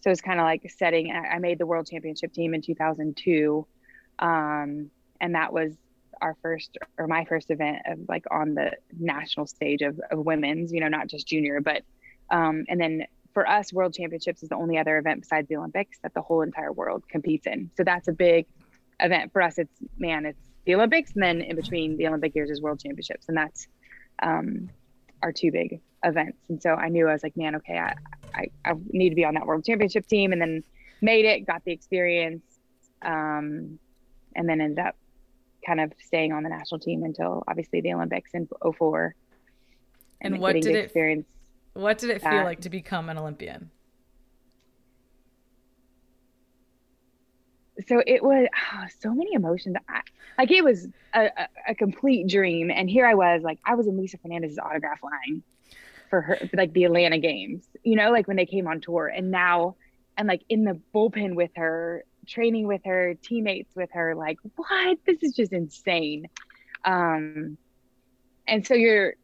[0.02, 3.66] So it's kind of like setting I made the world championship team in 2002.
[4.18, 4.90] Um,
[5.20, 5.72] and that was
[6.20, 10.72] our first or my first event of like on the national stage of, of women's,
[10.72, 11.82] you know, not just junior, but
[12.30, 15.98] um, and then for us, World Championships is the only other event besides the Olympics
[16.02, 17.70] that the whole entire world competes in.
[17.76, 18.46] So that's a big
[19.00, 19.58] event for us.
[19.58, 23.28] It's man, it's the Olympics, and then in between the Olympic years is World Championships,
[23.28, 23.66] and that's
[24.22, 24.70] um,
[25.22, 26.38] our two big events.
[26.48, 27.94] And so I knew I was like, man, okay, I,
[28.34, 30.62] I, I need to be on that World Championship team, and then
[31.00, 32.42] made it, got the experience,
[33.02, 33.78] um,
[34.36, 34.96] and then ended up
[35.66, 39.14] kind of staying on the national team until obviously the Olympics in 04.
[40.20, 41.26] And, and what did it experience?
[41.74, 42.30] What did it that.
[42.30, 43.70] feel like to become an Olympian?
[47.88, 49.76] So it was oh, so many emotions.
[49.88, 50.00] I,
[50.38, 53.86] like it was a, a, a, complete dream, and here I was, like I was
[53.86, 55.42] in Lisa Fernandez's autograph line
[56.10, 57.66] for her, for like the Atlanta games.
[57.82, 59.76] You know, like when they came on tour, and now,
[60.16, 64.98] and like in the bullpen with her training with her, teammates with her, like, what?
[65.06, 66.28] This is just insane.
[66.84, 67.56] Um,
[68.46, 69.14] and so you're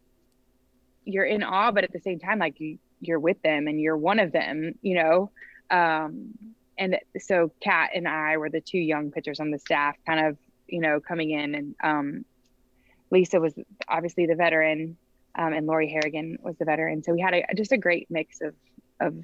[1.04, 3.96] you're in awe, but at the same time, like you, you're with them and you're
[3.96, 5.30] one of them, you know.
[5.70, 6.34] Um,
[6.80, 10.38] and so Cat and I were the two young pitchers on the staff, kind of,
[10.66, 12.24] you know, coming in, and um,
[13.10, 13.54] Lisa was
[13.86, 14.96] obviously the veteran,
[15.38, 17.02] um, and Lori Harrigan was the veteran.
[17.02, 18.54] So we had a, just a great mix of
[18.98, 19.14] of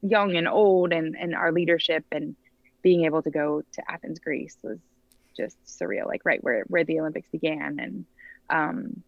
[0.00, 2.34] young and old, and and our leadership and
[2.80, 4.78] being able to go to Athens, Greece was
[5.36, 8.06] just surreal, like right where where the Olympics began, and
[8.48, 9.02] um,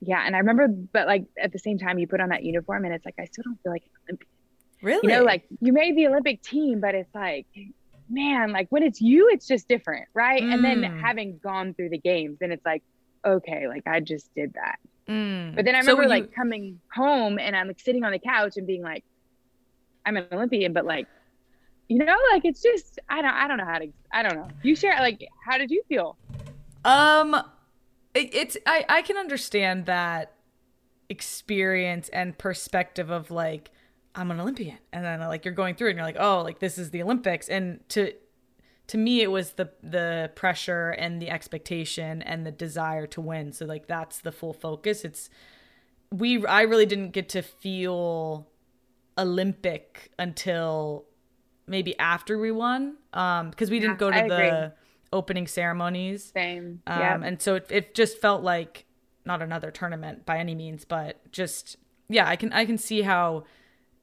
[0.00, 2.84] yeah, and I remember, but like at the same time, you put on that uniform,
[2.84, 4.28] and it's like I still don't feel like an Olympian.
[4.84, 5.12] Really?
[5.12, 7.46] You know, like you made the Olympic team, but it's like,
[8.08, 10.42] man, like when it's you, it's just different, right?
[10.42, 10.54] Mm.
[10.54, 11.00] And then mm.
[11.00, 12.82] having gone through the games, and it's like,
[13.24, 14.78] okay, like I just did that.
[15.08, 15.56] Mm.
[15.56, 18.56] But then I remember so like coming home and I'm like sitting on the couch
[18.56, 19.04] and being like,
[20.06, 21.06] I'm an Olympian, but like
[21.88, 24.48] you know like it's just i don't i don't know how to i don't know
[24.62, 26.16] you share like how did you feel
[26.84, 27.34] um
[28.14, 30.32] it, it's i i can understand that
[31.08, 33.70] experience and perspective of like
[34.14, 34.78] i'm an olympian.
[34.92, 37.48] And then like you're going through and you're like oh like this is the olympics.
[37.48, 38.12] And to
[38.88, 43.52] to me it was the the pressure and the expectation and the desire to win.
[43.52, 45.04] So like that's the full focus.
[45.04, 45.30] It's
[46.12, 48.46] we i really didn't get to feel
[49.18, 51.06] olympic until
[51.66, 54.76] maybe after we won um because we didn't yeah, go to I the agree.
[55.12, 56.32] opening ceremonies.
[56.34, 56.82] Same.
[56.86, 58.84] Um and so it, it just felt like
[59.24, 61.76] not another tournament by any means, but just
[62.08, 63.44] yeah, I can I can see how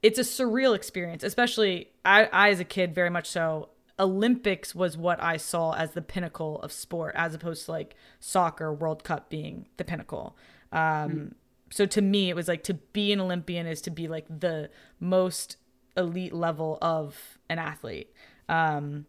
[0.02, 3.70] it's a surreal experience, especially I, I as a kid very much so.
[4.00, 8.74] Olympics was what I saw as the pinnacle of sport, as opposed to like soccer,
[8.74, 10.36] World Cup being the pinnacle.
[10.72, 11.28] Um, mm-hmm.
[11.70, 14.72] So to me, it was like to be an Olympian is to be like the
[15.00, 15.58] most
[15.96, 18.12] elite level of an athlete.
[18.50, 19.06] Um,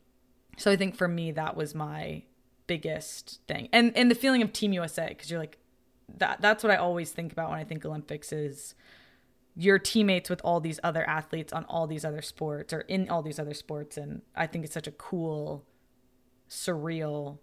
[0.59, 2.25] so I think for me, that was my
[2.67, 5.59] biggest thing, and and the feeling of Team USA because you're like
[6.19, 6.43] that.
[6.43, 8.75] That's what I always think about when I think Olympics is
[9.55, 13.23] your teammates with all these other athletes on all these other sports or in all
[13.23, 15.65] these other sports and i think it's such a cool
[16.49, 17.39] surreal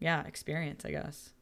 [0.00, 1.32] yeah experience i guess.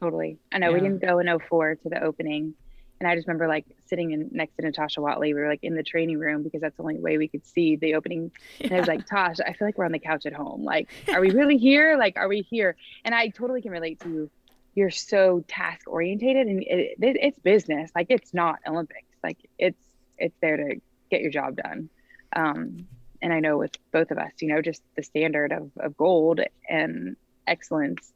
[0.00, 0.38] Totally.
[0.52, 0.74] I know yeah.
[0.74, 2.54] we didn't go in 04 to the opening
[3.00, 5.74] and i just remember like sitting in next to natasha watley we were like in
[5.74, 8.30] the training room because that's the only way we could see the opening.
[8.58, 8.66] Yeah.
[8.66, 10.62] and i was like tosh i feel like we're on the couch at home.
[10.62, 11.96] Like are we really here?
[11.96, 12.76] Like are we here?
[13.04, 14.30] And i totally can relate to you
[14.74, 17.90] you're so task orientated and it, it, it's business.
[17.94, 19.16] Like it's not olympics.
[19.22, 19.78] Like it's
[20.18, 21.88] it's there to get your job done.
[22.34, 22.86] Um,
[23.22, 26.40] and i know with both of us you know just the standard of, of gold
[26.68, 28.12] and excellence.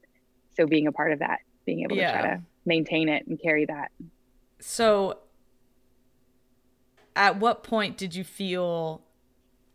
[0.57, 2.12] So being a part of that being able yeah.
[2.12, 3.90] to try to maintain it and carry that.
[4.59, 5.18] So
[7.14, 9.03] at what point did you feel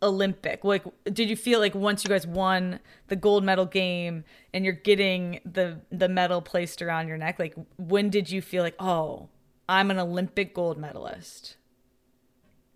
[0.04, 0.62] Olympic?
[0.64, 4.74] Like, did you feel like once you guys won the gold medal game and you're
[4.74, 9.28] getting the the medal placed around your neck, like when did you feel like, oh,
[9.68, 11.56] I'm an Olympic gold medalist?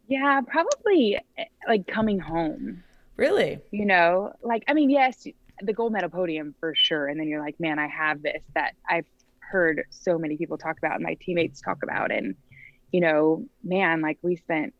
[0.08, 2.82] Yeah, probably eh, like coming home.
[3.16, 3.60] Really?
[3.70, 5.26] You know, like I mean, yes,
[5.60, 8.74] the gold medal podium for sure, and then you're like, man, I have this that
[8.88, 9.06] I've
[9.40, 12.34] heard so many people talk about, and my teammates talk about, and
[12.92, 14.72] you know, man, like we spent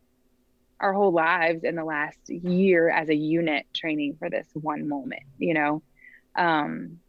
[0.79, 5.23] our whole lives in the last year as a unit training for this one moment,
[5.37, 5.81] you know?
[6.35, 6.99] Um,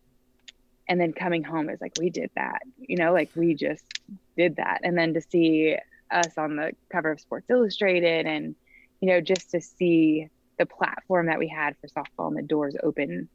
[0.89, 3.85] and then coming home is like, we did that, you know, like we just
[4.37, 4.81] did that.
[4.83, 5.77] And then to see
[6.11, 8.57] us on the cover of Sports Illustrated and,
[9.01, 10.29] you know, just to see
[10.59, 13.29] the platform that we had for softball and the doors open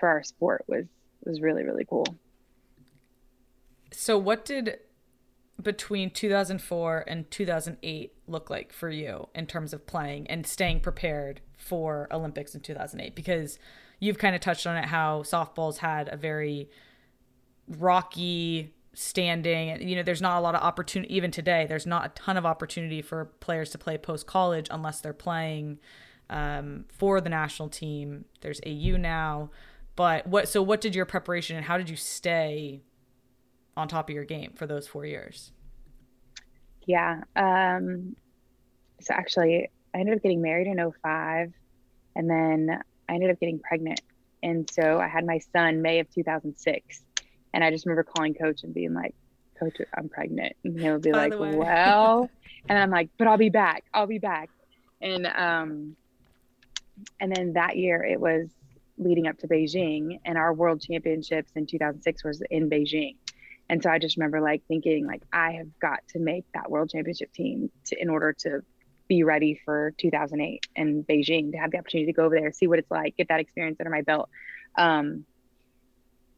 [0.00, 0.86] for our sport was,
[1.24, 2.06] was really, really cool.
[3.92, 4.78] So what did
[5.62, 11.40] between 2004 and 2008 look like for you in terms of playing and staying prepared
[11.56, 13.14] for Olympics in 2008?
[13.14, 13.58] Because
[14.00, 16.68] you've kind of touched on it how softball's had a very
[17.68, 22.04] rocky standing And you know there's not a lot of opportunity even today there's not
[22.04, 25.78] a ton of opportunity for players to play post college unless they're playing
[26.28, 29.50] um, for the national team there's au now
[29.96, 32.82] but what so what did your preparation and how did you stay
[33.76, 35.52] on top of your game for those four years?
[36.86, 37.22] Yeah.
[37.36, 38.16] Um,
[39.00, 41.52] so actually, I ended up getting married in 05
[42.16, 44.00] and then I ended up getting pregnant.
[44.42, 47.02] And so I had my son May of 2006.
[47.54, 49.14] And I just remember calling coach and being like,
[49.58, 50.56] Coach, I'm pregnant.
[50.64, 52.28] And he'll be By like, Well,
[52.68, 53.84] and I'm like, But I'll be back.
[53.94, 54.50] I'll be back.
[55.00, 55.96] And, um,
[57.20, 58.48] and then that year it was
[58.98, 63.16] leading up to Beijing, and our world championships in 2006 was in Beijing.
[63.68, 66.90] And so I just remember like thinking like I have got to make that world
[66.90, 68.62] championship team to, in order to
[69.08, 72.66] be ready for 2008 and Beijing to have the opportunity to go over there, see
[72.66, 74.28] what it's like, get that experience under my belt.
[74.76, 75.24] Um,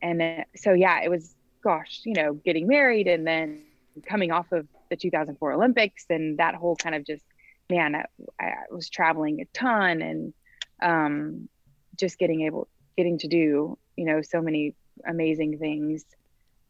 [0.03, 3.63] and then, so yeah, it was, gosh, you know, getting married and then
[4.07, 7.25] coming off of the 2004 Olympics and that whole kind of just,
[7.71, 8.05] man, I,
[8.41, 10.35] I was traveling a ton and
[10.83, 11.49] um,
[11.97, 14.75] just getting able, getting to do, you know, so many
[15.07, 16.05] amazing things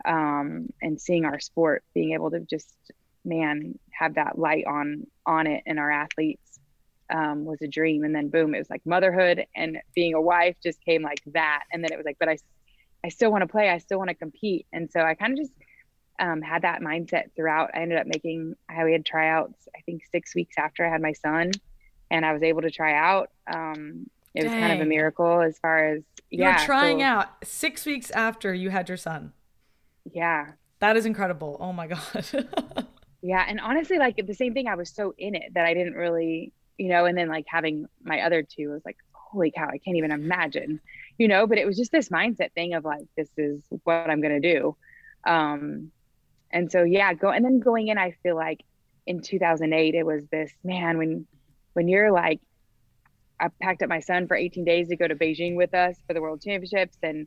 [0.04, 2.74] um, and seeing our sport being able to just
[3.24, 6.58] man have that light on on it and our athletes
[7.10, 8.04] um, was a dream.
[8.04, 11.64] And then boom it was like motherhood and being a wife just came like that.
[11.72, 12.36] And then it was like but i
[13.04, 13.70] i still want to play.
[13.70, 14.66] I still want to compete.
[14.72, 15.52] And so i kind of just
[16.20, 17.70] um, had that mindset throughout.
[17.74, 21.12] I ended up making i had tryouts i think six weeks after i had my
[21.12, 21.50] son
[22.10, 23.30] and i was able to try out.
[23.52, 24.50] Um, it Dang.
[24.50, 28.10] was kind of a miracle as far as you yeah trying so, out six weeks
[28.10, 29.32] after you had your son
[30.12, 30.52] yeah.
[30.80, 31.56] That is incredible.
[31.60, 32.02] Oh my God.
[33.22, 33.44] yeah.
[33.48, 36.52] And honestly, like the same thing, I was so in it that I didn't really,
[36.76, 39.78] you know, and then like having my other two, I was like, holy cow, I
[39.78, 40.80] can't even imagine,
[41.18, 44.20] you know, but it was just this mindset thing of like, this is what I'm
[44.20, 44.76] going to do.
[45.26, 45.90] Um,
[46.50, 48.60] and so, yeah, go, and then going in, I feel like
[49.06, 51.26] in 2008, it was this, man, when,
[51.72, 52.40] when you're like,
[53.40, 56.14] I packed up my son for 18 days to go to Beijing with us for
[56.14, 57.26] the world championships and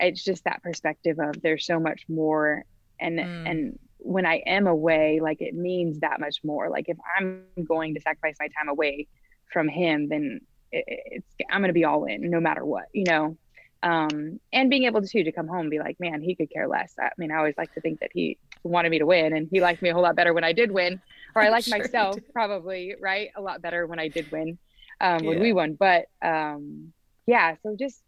[0.00, 2.64] it's just that perspective of there's so much more
[3.00, 3.50] and mm.
[3.50, 7.94] and when i am away like it means that much more like if i'm going
[7.94, 9.06] to sacrifice my time away
[9.52, 10.40] from him then
[10.72, 13.36] it, it's i'm going to be all in no matter what you know
[13.82, 16.68] Um, and being able to to come home and be like, man, he could care
[16.68, 16.92] less.
[17.00, 19.62] I mean, I always like to think that he wanted me to win and he
[19.62, 21.00] liked me a whole lot better when I did win,
[21.34, 23.30] or I liked sure myself probably, right?
[23.36, 24.58] A lot better when I did win,
[25.00, 25.42] um, when yeah.
[25.42, 25.76] we won.
[25.80, 26.92] But um,
[27.26, 28.02] yeah, so just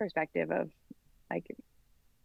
[0.00, 0.70] perspective of
[1.30, 1.46] like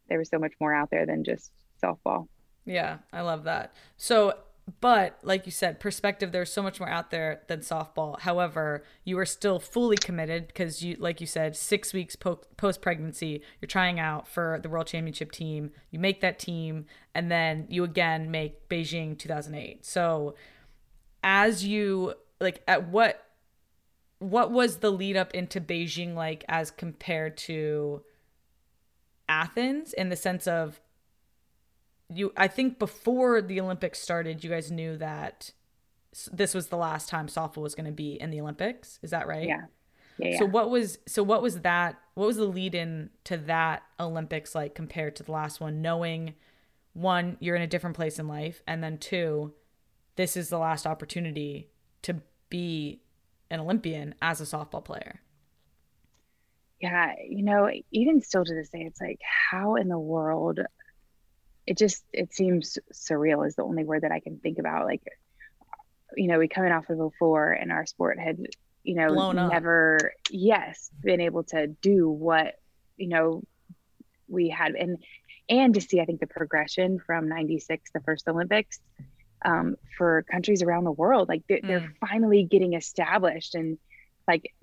[0.10, 1.52] there was so much more out there than just
[1.84, 2.28] softball.
[2.66, 3.74] Yeah, I love that.
[3.98, 4.34] So
[4.82, 9.16] but like you said perspective there's so much more out there than softball however you
[9.20, 13.68] are still fully committed because you like you said six weeks po- post pregnancy you're
[13.68, 18.32] trying out for the world championship team you make that team and then you again
[18.32, 20.34] make beijing 2008 so
[21.24, 23.25] as you like at what
[24.20, 28.02] what was the lead up into beijing like as compared to
[29.28, 30.80] athens in the sense of
[32.14, 35.52] you I think before the Olympics started, you guys knew that
[36.32, 39.00] this was the last time softball was going to be in the Olympics.
[39.02, 39.48] Is that right?
[39.48, 39.62] Yeah.
[40.18, 43.84] Yeah, So what was so what was that what was the lead in to that
[44.00, 46.36] Olympics like compared to the last one knowing
[46.94, 49.54] one you're in a different place in life and then two
[50.16, 51.70] this is the last opportunity
[52.02, 53.02] to be
[53.56, 55.22] an Olympian as a softball player.
[56.80, 59.20] Yeah, you know, even still to this day it's like
[59.52, 60.60] how in the world
[61.66, 64.86] it just it seems surreal is the only word that I can think about.
[64.86, 65.02] Like,
[66.16, 68.38] you know, we coming off of 04 and our sport had,
[68.84, 72.60] you know, never yes been able to do what
[72.98, 73.42] you know
[74.28, 74.98] we had and
[75.50, 78.80] and to see I think the progression from 96 the first Olympics
[79.46, 81.68] um, for countries around the world like they're, mm.
[81.68, 83.78] they're finally getting established and
[84.28, 84.54] like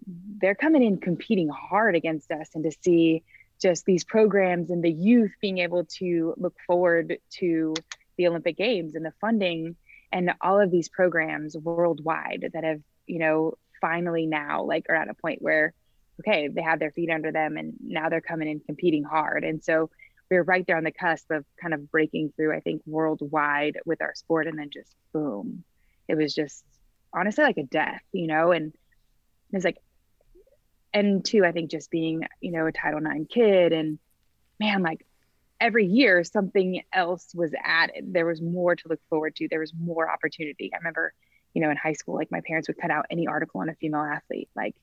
[0.40, 3.22] they're coming in competing hard against us and to see
[3.60, 7.74] just these programs and the youth being able to look forward to
[8.18, 9.76] the Olympic Games and the funding
[10.10, 15.08] and all of these programs worldwide that have, you know, finally now like are at
[15.08, 15.72] a point where,
[16.20, 19.44] okay, they have their feet under them and now they're coming in competing hard.
[19.44, 19.90] And so
[20.32, 24.00] we're right there on the cusp of kind of breaking through, I think, worldwide with
[24.00, 24.46] our sport.
[24.46, 25.62] And then just boom,
[26.08, 26.64] it was just
[27.12, 28.72] honestly like a death, you know, and
[29.52, 29.76] it's like
[30.94, 33.98] and two, I think just being, you know, a Title IX kid and
[34.58, 35.06] man, like
[35.60, 38.12] every year something else was added.
[38.12, 39.48] There was more to look forward to.
[39.48, 40.70] There was more opportunity.
[40.72, 41.12] I remember,
[41.52, 43.74] you know, in high school, like my parents would cut out any article on a
[43.74, 44.74] female athlete, like,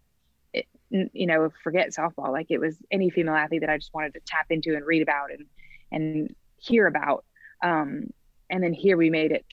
[0.53, 2.31] it, you know, forget softball.
[2.31, 5.01] Like it was any female athlete that I just wanted to tap into and read
[5.01, 5.45] about and
[5.91, 7.25] and hear about.
[7.63, 8.09] Um,
[8.49, 9.45] and then here we made it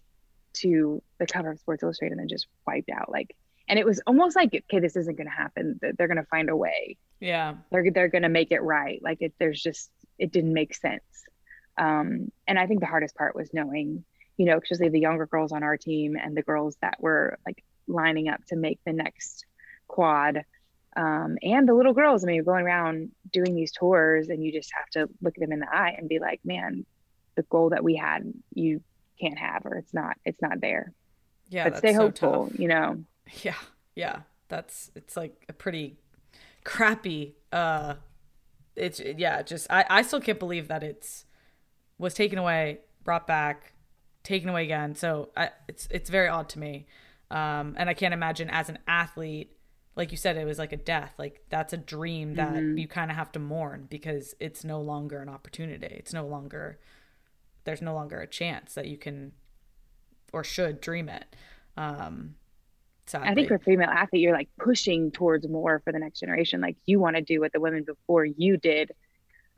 [0.54, 3.10] to the cover of Sports Illustrated and then just wiped out.
[3.10, 3.34] Like
[3.68, 6.48] and it was almost like okay this isn't going to happen they're going to find
[6.48, 10.32] a way yeah they're, they're going to make it right like it there's just it
[10.32, 11.02] didn't make sense
[11.78, 14.04] um, and i think the hardest part was knowing
[14.36, 17.62] you know especially the younger girls on our team and the girls that were like
[17.86, 19.44] lining up to make the next
[19.88, 20.44] quad
[20.96, 24.52] um, and the little girls i mean you're going around doing these tours and you
[24.52, 26.84] just have to look at them in the eye and be like man
[27.36, 28.80] the goal that we had you
[29.20, 30.92] can't have or it's not it's not there
[31.48, 32.58] yeah but stay so hopeful tough.
[32.58, 32.96] you know
[33.42, 33.54] Yeah,
[33.94, 34.20] yeah.
[34.48, 35.98] That's it's like a pretty
[36.64, 37.94] crappy uh
[38.74, 41.24] it's yeah, just I I still can't believe that it's
[41.98, 43.72] was taken away, brought back,
[44.22, 44.94] taken away again.
[44.94, 46.86] So I it's it's very odd to me.
[47.30, 49.55] Um and I can't imagine as an athlete
[49.96, 52.78] like you said it was like a death like that's a dream that mm-hmm.
[52.78, 56.78] you kind of have to mourn because it's no longer an opportunity it's no longer
[57.64, 59.32] there's no longer a chance that you can
[60.32, 61.34] or should dream it
[61.76, 62.34] um
[63.06, 63.28] Sadly.
[63.28, 66.60] I think for female athlete, you're like pushing towards more for the next generation.
[66.60, 68.90] Like you want to do what the women before you did.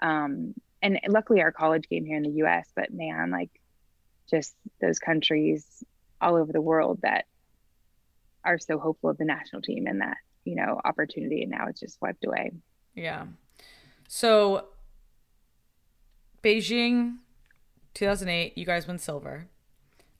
[0.01, 3.51] Um, and luckily our college game here in the US, but man, like
[4.29, 5.83] just those countries
[6.21, 7.25] all over the world that
[8.45, 11.43] are so hopeful of the national team and that, you know, opportunity.
[11.43, 12.53] And now it's just wiped away.
[12.95, 13.27] Yeah.
[14.09, 14.67] So
[16.43, 17.17] Beijing
[17.95, 19.49] 2008, you guys win silver.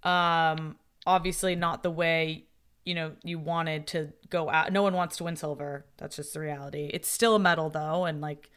[0.03, 0.77] Um,
[1.09, 2.45] obviously not the way
[2.85, 6.35] you know you wanted to go out no one wants to win silver that's just
[6.35, 8.51] the reality it's still a medal though and like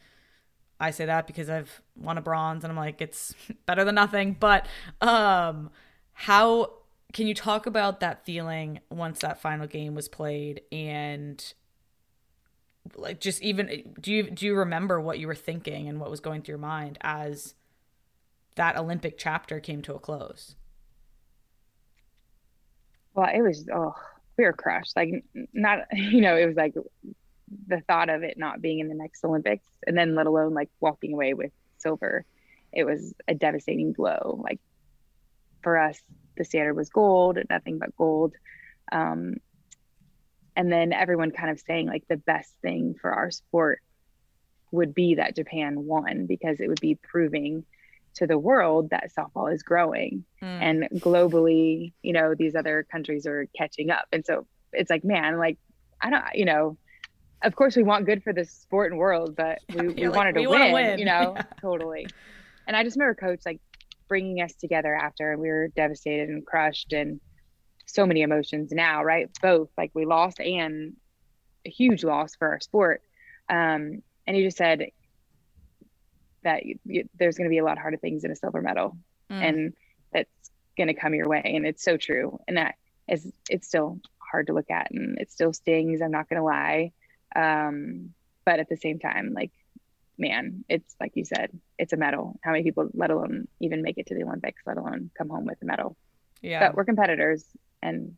[0.78, 3.34] i say that because i've won a bronze and i'm like it's
[3.66, 4.66] better than nothing but
[5.00, 5.70] um
[6.12, 6.70] how
[7.12, 11.54] can you talk about that feeling once that final game was played and
[12.96, 16.20] like just even do you do you remember what you were thinking and what was
[16.20, 17.54] going through your mind as
[18.56, 20.56] that olympic chapter came to a close
[23.14, 23.94] well it was oh
[24.36, 24.96] we were crushed.
[24.96, 26.74] Like not, you know, it was like
[27.66, 30.70] the thought of it not being in the next Olympics, and then let alone like
[30.80, 32.24] walking away with silver.
[32.72, 34.40] It was a devastating blow.
[34.42, 34.60] Like
[35.62, 36.00] for us,
[36.36, 38.34] the standard was gold, nothing but gold.
[38.90, 39.36] Um,
[40.56, 43.80] and then everyone kind of saying like the best thing for our sport
[44.70, 47.64] would be that Japan won because it would be proving
[48.14, 50.46] to the world that softball is growing mm.
[50.46, 54.06] and globally, you know, these other countries are catching up.
[54.12, 55.58] And so it's like, man, like,
[56.00, 56.76] I don't, you know,
[57.42, 60.34] of course we want good for the sport and world, but we, we like, wanted
[60.34, 61.42] to we win, win, you know, yeah.
[61.60, 62.06] totally.
[62.66, 63.60] And I just remember coach like
[64.12, 67.18] bringing us together after and we were devastated and crushed and
[67.86, 69.30] so many emotions now, right?
[69.40, 70.96] Both like we lost and
[71.64, 73.00] a huge loss for our sport.
[73.48, 74.88] Um, and he just said
[76.44, 78.98] that you, you, there's going to be a lot harder things than a silver medal,
[79.30, 79.42] mm.
[79.42, 79.72] and
[80.12, 80.28] that's
[80.76, 81.40] going to come your way.
[81.56, 82.38] And it's so true.
[82.46, 82.74] And that
[83.08, 86.02] is, it's still hard to look at, and it still stings.
[86.02, 86.92] I'm not going to lie.
[87.34, 88.10] Um,
[88.44, 89.52] but at the same time, like,
[90.18, 92.38] man, it's like you said, it's a medal.
[92.42, 95.46] How many people, let alone even make it to the Olympics, let alone come home
[95.46, 95.96] with a medal?
[96.40, 96.68] Yeah.
[96.68, 97.44] But we're competitors,
[97.82, 98.16] and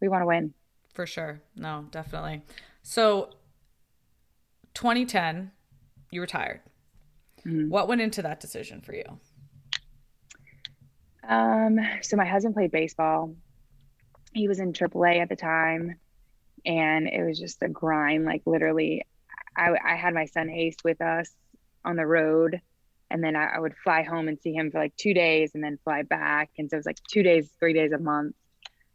[0.00, 0.54] we want to win.
[0.94, 1.40] For sure.
[1.54, 2.42] No, definitely.
[2.82, 3.30] So
[4.74, 5.50] 2010,
[6.10, 6.60] you retired.
[7.46, 7.68] Mm-hmm.
[7.68, 9.04] What went into that decision for you?
[11.28, 13.34] Um, so my husband played baseball.
[14.32, 15.98] He was in AAA at the time,
[16.64, 18.24] and it was just a grind.
[18.24, 19.02] Like literally,
[19.56, 21.30] I, I had my son Ace with us
[21.84, 22.60] on the road,
[23.10, 25.62] and then I, I would fly home and see him for like two days, and
[25.62, 26.50] then fly back.
[26.58, 28.34] And so it was like two days, three days a month.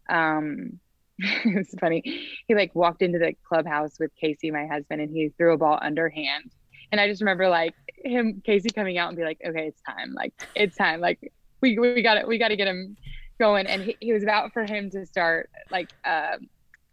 [0.09, 0.79] Um,
[1.19, 2.03] it was funny.
[2.47, 5.79] He like walked into the clubhouse with Casey, my husband, and he threw a ball
[5.81, 6.51] underhand.
[6.91, 10.13] And I just remember like him, Casey coming out and be like, okay, it's time.
[10.13, 10.99] Like, it's time.
[10.99, 11.31] Like,
[11.61, 12.27] we, we got it.
[12.27, 12.97] We got to get him
[13.39, 13.67] going.
[13.67, 16.37] And he, he was about for him to start like, uh,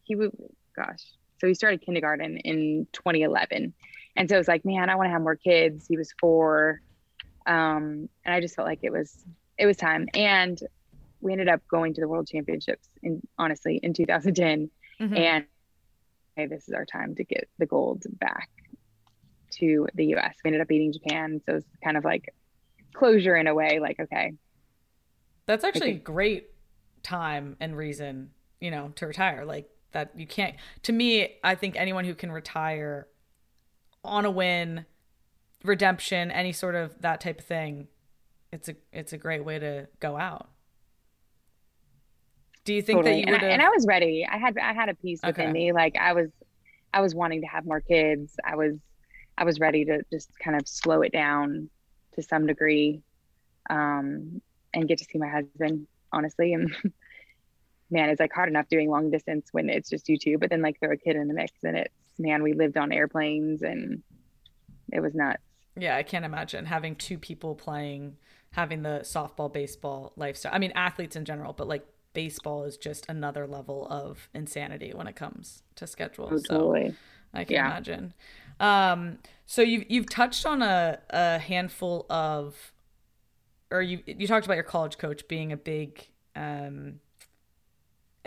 [0.05, 0.33] he would,
[0.77, 1.05] gosh.
[1.39, 3.73] So he started kindergarten in 2011.
[4.17, 5.87] And so it was like, man, I want to have more kids.
[5.89, 6.81] He was four.
[7.47, 9.25] Um, and I just felt like it was,
[9.57, 10.09] it was time.
[10.15, 10.61] And
[11.21, 14.71] we ended up going to the world championships in honestly in 2010
[15.01, 15.17] mm-hmm.
[15.17, 15.45] and
[16.37, 18.49] hey this is our time to get the gold back
[19.51, 22.33] to the us we ended up beating japan so it's kind of like
[22.95, 24.33] closure in a way like okay
[25.47, 26.51] that's actually a great
[27.03, 28.31] time and reason
[28.61, 32.31] you know to retire like that you can't to me i think anyone who can
[32.31, 33.07] retire
[34.05, 34.85] on a win
[35.65, 37.89] redemption any sort of that type of thing
[38.53, 40.49] it's a it's a great way to go out
[42.69, 43.23] do you think totally.
[43.23, 43.43] that you would?
[43.43, 44.29] And, and, I was ready.
[44.31, 45.73] I had I had a peace within me.
[45.73, 46.29] Like I was,
[46.93, 48.37] I was wanting to have more kids.
[48.45, 48.75] I was,
[49.39, 51.71] I was ready to just kind of slow it down
[52.13, 53.01] to some degree,
[53.71, 54.43] um,
[54.75, 55.87] and get to see my husband.
[56.13, 56.77] Honestly, and
[57.91, 60.39] man, it's like hard enough doing long distance when it's just you two.
[60.39, 62.93] But then like throw a kid in the mix, and it's man, we lived on
[62.93, 64.03] airplanes, and
[64.93, 65.43] it was nuts.
[65.77, 68.17] Yeah, I can't imagine having two people playing,
[68.51, 70.53] having the softball, baseball lifestyle.
[70.55, 75.07] I mean, athletes in general, but like baseball is just another level of insanity when
[75.07, 76.29] it comes to schedule.
[76.33, 76.91] Oh, totally.
[76.91, 76.97] So
[77.35, 77.67] I can yeah.
[77.67, 78.15] imagine.
[78.61, 82.73] Um, so you've you've touched on a, a handful of,
[83.71, 87.01] or you you talked about your college coach being a big um,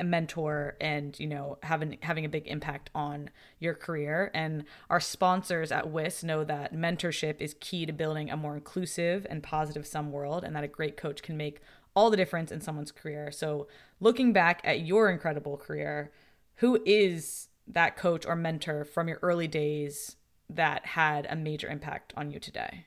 [0.02, 3.30] a mentor and you know having having a big impact on
[3.60, 8.36] your career and our sponsors at WIS know that mentorship is key to building a
[8.36, 11.62] more inclusive and positive sum world and that a great coach can make
[11.96, 13.32] all the difference in someone's career.
[13.32, 13.68] So,
[14.00, 16.12] looking back at your incredible career,
[16.56, 20.16] who is that coach or mentor from your early days
[20.50, 22.86] that had a major impact on you today?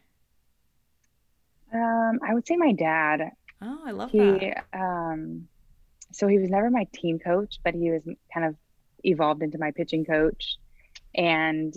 [1.73, 3.31] Um, I would say my dad.
[3.63, 4.65] Oh, I love he, that.
[4.73, 5.49] Um,
[6.13, 8.03] so he was never my team coach, but he was
[8.33, 8.57] kind of
[9.03, 10.59] evolved into my pitching coach,
[11.15, 11.75] and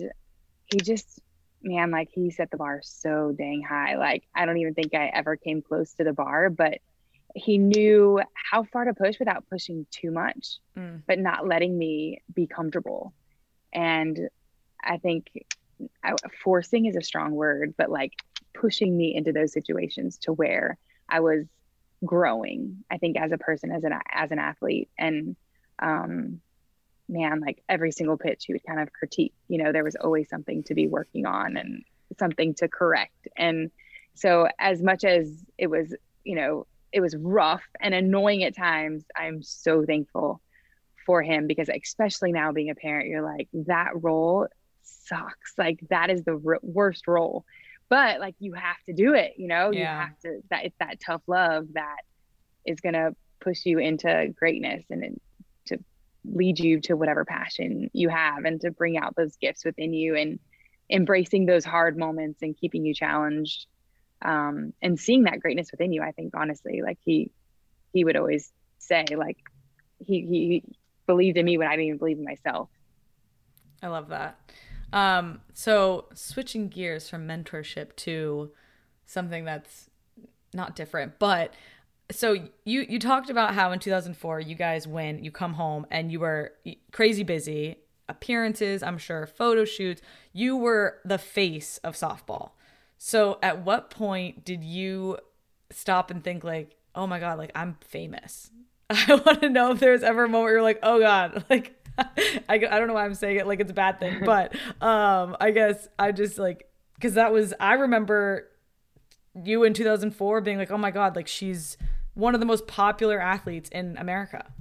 [0.66, 1.20] he just
[1.62, 5.06] man like he set the bar so dang high like i don't even think i
[5.12, 6.78] ever came close to the bar but
[7.34, 11.02] he knew how far to push without pushing too much, mm.
[11.06, 13.12] but not letting me be comfortable.
[13.72, 14.28] And
[14.82, 15.30] I think
[16.02, 18.12] I, forcing is a strong word, but like
[18.54, 21.46] pushing me into those situations to where I was
[22.04, 22.84] growing.
[22.90, 25.36] I think as a person, as an as an athlete, and
[25.78, 26.40] um,
[27.08, 29.34] man, like every single pitch, he would kind of critique.
[29.48, 31.84] You know, there was always something to be working on and
[32.18, 33.28] something to correct.
[33.36, 33.70] And
[34.14, 35.94] so, as much as it was,
[36.24, 39.04] you know, it was rough and annoying at times.
[39.16, 40.40] I'm so thankful
[41.06, 44.48] for him because especially now being a parent, you're like that role
[44.82, 45.54] sucks.
[45.56, 47.44] Like that is the r- worst role.
[47.88, 49.70] But like you have to do it, you know?
[49.72, 49.78] Yeah.
[49.78, 51.98] You have to that it's that tough love that
[52.66, 55.22] is going to push you into greatness and it,
[55.66, 55.78] to
[56.24, 60.16] lead you to whatever passion you have and to bring out those gifts within you
[60.16, 60.38] and
[60.90, 63.66] embracing those hard moments and keeping you challenged
[64.22, 66.02] um, and seeing that greatness within you.
[66.02, 67.30] I think honestly, like he
[67.92, 69.38] he would always say, like
[69.98, 70.64] he he
[71.06, 72.68] believed in me when I didn't even believe in myself.
[73.82, 74.38] I love that.
[74.92, 78.50] Um, so switching gears from mentorship to
[79.04, 79.90] something that's
[80.54, 81.52] not different, but
[82.10, 82.32] so
[82.64, 86.20] you you talked about how in 2004 you guys win, you come home and you
[86.20, 86.52] were
[86.90, 87.76] crazy busy,
[88.08, 90.00] appearances, I'm sure, photo shoots.
[90.32, 92.52] You were the face of softball.
[92.96, 95.18] So at what point did you
[95.70, 98.50] stop and think like, "Oh my god, like I'm famous."
[98.90, 101.77] I want to know if there's ever a moment where you're like, "Oh god, like
[102.48, 105.36] I, I don't know why I'm saying it like it's a bad thing, but um
[105.40, 106.70] I guess I just like
[107.00, 108.48] cuz that was I remember
[109.34, 111.76] you in 2004 being like, "Oh my god, like she's
[112.14, 114.52] one of the most popular athletes in America."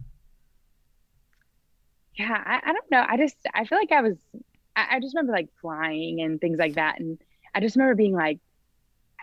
[2.16, 3.06] Yeah, I, I don't know.
[3.08, 4.18] I just I feel like I was
[4.76, 7.20] I, I just remember like flying and things like that and
[7.54, 8.40] I just remember being like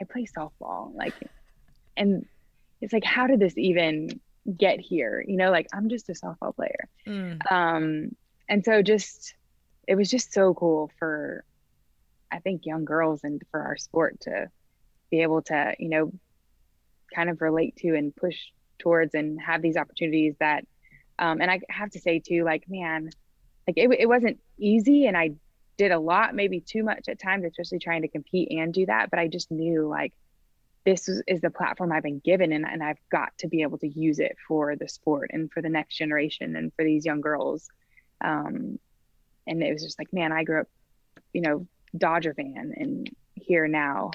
[0.01, 1.15] I play softball like
[1.97, 2.27] and
[2.81, 4.21] it's like how did this even
[4.57, 7.41] get here you know like i'm just a softball player mm.
[7.51, 8.15] um
[8.49, 9.35] and so just
[9.89, 11.45] it was just so cool for
[12.31, 14.49] i think young girls and for our sport to
[15.11, 16.13] be able to you know
[17.15, 18.37] kind of relate to and push
[18.79, 20.67] towards and have these opportunities that
[21.19, 23.09] um and i have to say too like man
[23.67, 25.31] like it, it wasn't easy and i
[25.77, 29.11] did a lot maybe too much at times especially trying to compete and do that
[29.11, 30.13] but i just knew like
[30.85, 33.79] this is, is the platform I've been given and, and I've got to be able
[33.79, 37.21] to use it for the sport and for the next generation and for these young
[37.21, 37.69] girls.
[38.21, 38.79] Um,
[39.47, 40.69] and it was just like, man, I grew up,
[41.33, 41.67] you know,
[41.97, 44.11] Dodger fan and here now,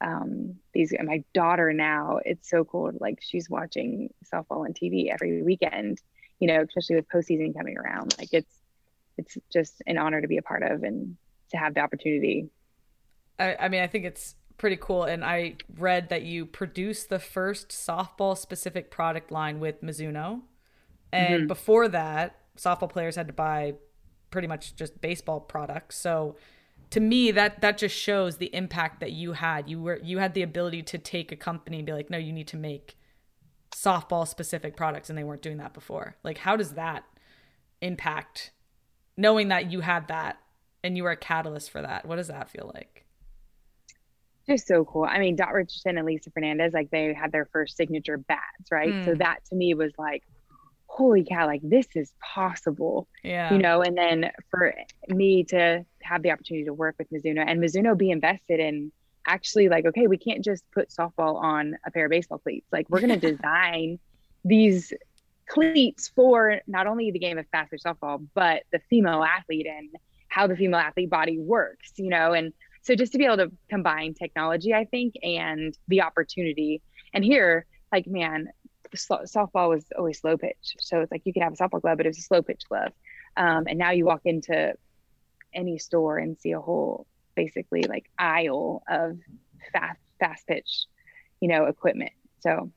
[0.00, 2.90] um, these, my daughter now, it's so cool.
[2.98, 5.98] Like she's watching softball on TV every weekend,
[6.40, 8.14] you know, especially with postseason coming around.
[8.18, 8.54] Like it's,
[9.16, 11.16] it's just an honor to be a part of and
[11.50, 12.48] to have the opportunity.
[13.38, 15.02] I, I mean, I think it's pretty cool.
[15.02, 20.42] And I read that you produced the first softball specific product line with Mizuno.
[21.12, 21.46] And mm-hmm.
[21.48, 23.74] before that, softball players had to buy
[24.30, 25.98] pretty much just baseball products.
[25.98, 26.36] So
[26.90, 29.68] to me that that just shows the impact that you had.
[29.68, 32.32] You were you had the ability to take a company and be like, "No, you
[32.32, 32.96] need to make
[33.74, 36.14] softball specific products." And they weren't doing that before.
[36.22, 37.02] Like how does that
[37.80, 38.52] impact
[39.16, 40.38] knowing that you had that
[40.84, 42.06] and you were a catalyst for that?
[42.06, 43.02] What does that feel like?
[44.46, 45.04] Just so cool.
[45.04, 48.92] I mean, Dot Richardson and Lisa Fernandez, like they had their first signature bats, right?
[48.92, 49.04] Mm.
[49.04, 50.24] So that to me was like,
[50.86, 53.08] holy cow, like this is possible.
[53.22, 53.52] Yeah.
[53.52, 54.74] You know, and then for
[55.08, 58.92] me to have the opportunity to work with Mizuno and Mizuno be invested in
[59.26, 62.66] actually like, okay, we can't just put softball on a pair of baseball cleats.
[62.72, 63.98] Like we're gonna design
[64.44, 64.92] these
[65.48, 69.88] cleats for not only the game of faster softball, but the female athlete and
[70.28, 73.50] how the female athlete body works, you know, and so just to be able to
[73.70, 76.82] combine technology i think and the opportunity.
[77.14, 78.48] And here like man
[78.94, 80.76] softball was always slow pitch.
[80.80, 82.62] So it's like you could have a softball glove but it was a slow pitch
[82.68, 82.92] glove.
[83.36, 84.74] Um, and now you walk into
[85.54, 89.18] any store and see a whole basically like aisle of
[89.72, 90.86] fast fast pitch
[91.40, 92.12] you know equipment.
[92.40, 92.70] So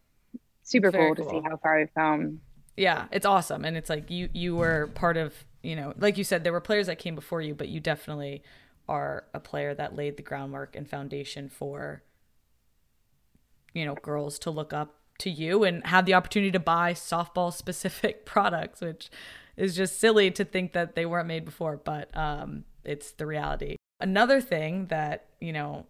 [0.63, 2.39] super cool, cool to see how far we've come.
[2.77, 3.65] Yeah it's awesome.
[3.65, 5.33] And it's like you you were part of
[5.63, 8.43] you know like you said there were players that came before you but you definitely
[8.87, 12.03] are a player that laid the groundwork and foundation for
[13.73, 17.53] you know girls to look up to you and have the opportunity to buy softball
[17.53, 19.09] specific products which
[19.57, 23.75] is just silly to think that they weren't made before but um, it's the reality.
[23.99, 25.87] Another thing that you know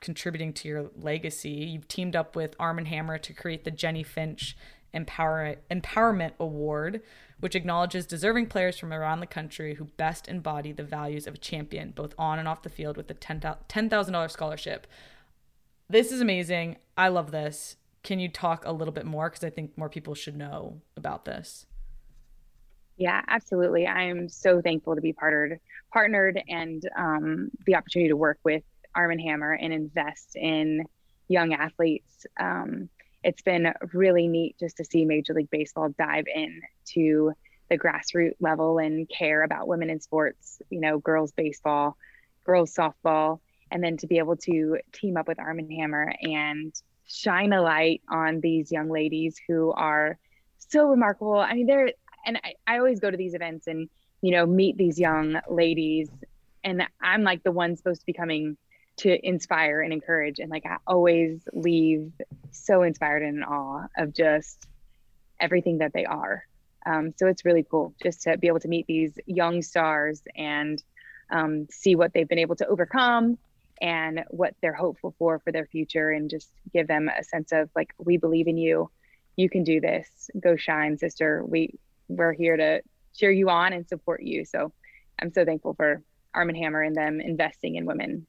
[0.00, 4.02] contributing to your legacy you've teamed up with arm and hammer to create the Jennie
[4.02, 4.54] Finch
[4.94, 7.02] Empower- empowerment award
[7.40, 11.38] which acknowledges deserving players from around the country who best embody the values of a
[11.38, 14.86] champion, both on and off the field, with a $10,000 scholarship.
[15.88, 16.78] This is amazing.
[16.96, 17.76] I love this.
[18.02, 19.28] Can you talk a little bit more?
[19.28, 21.66] Because I think more people should know about this.
[22.96, 23.86] Yeah, absolutely.
[23.86, 25.58] I am so thankful to be partnered,
[25.92, 28.62] partnered, and um, the opportunity to work with
[28.94, 30.86] Arm and Hammer and invest in
[31.28, 32.24] young athletes.
[32.38, 32.88] Um,
[33.24, 36.60] it's been really neat just to see Major League Baseball dive in
[36.92, 37.32] to
[37.70, 41.96] the grassroots level and care about women in sports, you know, girls baseball,
[42.44, 46.74] girls softball, and then to be able to team up with Arm and Hammer and
[47.06, 50.18] shine a light on these young ladies who are
[50.58, 51.38] so remarkable.
[51.38, 51.92] I mean, they're,
[52.26, 53.88] and I, I always go to these events and,
[54.20, 56.10] you know, meet these young ladies,
[56.62, 58.58] and I'm like the one supposed to be coming
[58.98, 60.38] to inspire and encourage.
[60.38, 62.12] And like I always leave
[62.50, 64.66] so inspired and in awe of just
[65.40, 66.44] everything that they are.
[66.86, 70.82] Um, so it's really cool just to be able to meet these young stars and
[71.30, 73.38] um, see what they've been able to overcome
[73.80, 77.70] and what they're hopeful for for their future and just give them a sense of
[77.74, 78.88] like we believe in you
[79.36, 81.76] you can do this go shine sister we
[82.06, 82.80] we're here to
[83.16, 84.72] cheer you on and support you so
[85.20, 88.26] i'm so thankful for Arm and Hammer and them investing in women.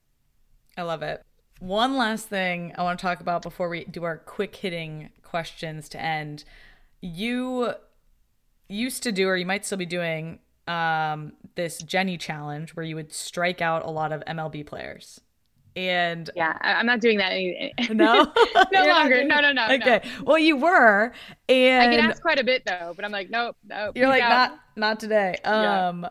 [0.77, 1.23] I love it.
[1.59, 5.87] One last thing I want to talk about before we do our quick hitting questions
[5.89, 6.43] to end.
[7.01, 7.73] You
[8.67, 12.95] used to do, or you might still be doing, um, this Jennie challenge where you
[12.95, 15.21] would strike out a lot of MLB players.
[15.77, 18.31] And yeah, I, am not doing that any, no,
[18.71, 19.23] no longer.
[19.23, 19.65] No, no, no.
[19.71, 20.01] Okay.
[20.03, 20.23] No.
[20.25, 21.13] Well, you were,
[21.49, 23.95] and I get asked quite a bit though, but I'm like, nope, nope.
[23.95, 24.51] You're like, out.
[24.51, 25.35] not, not today.
[25.43, 26.09] Um, yeah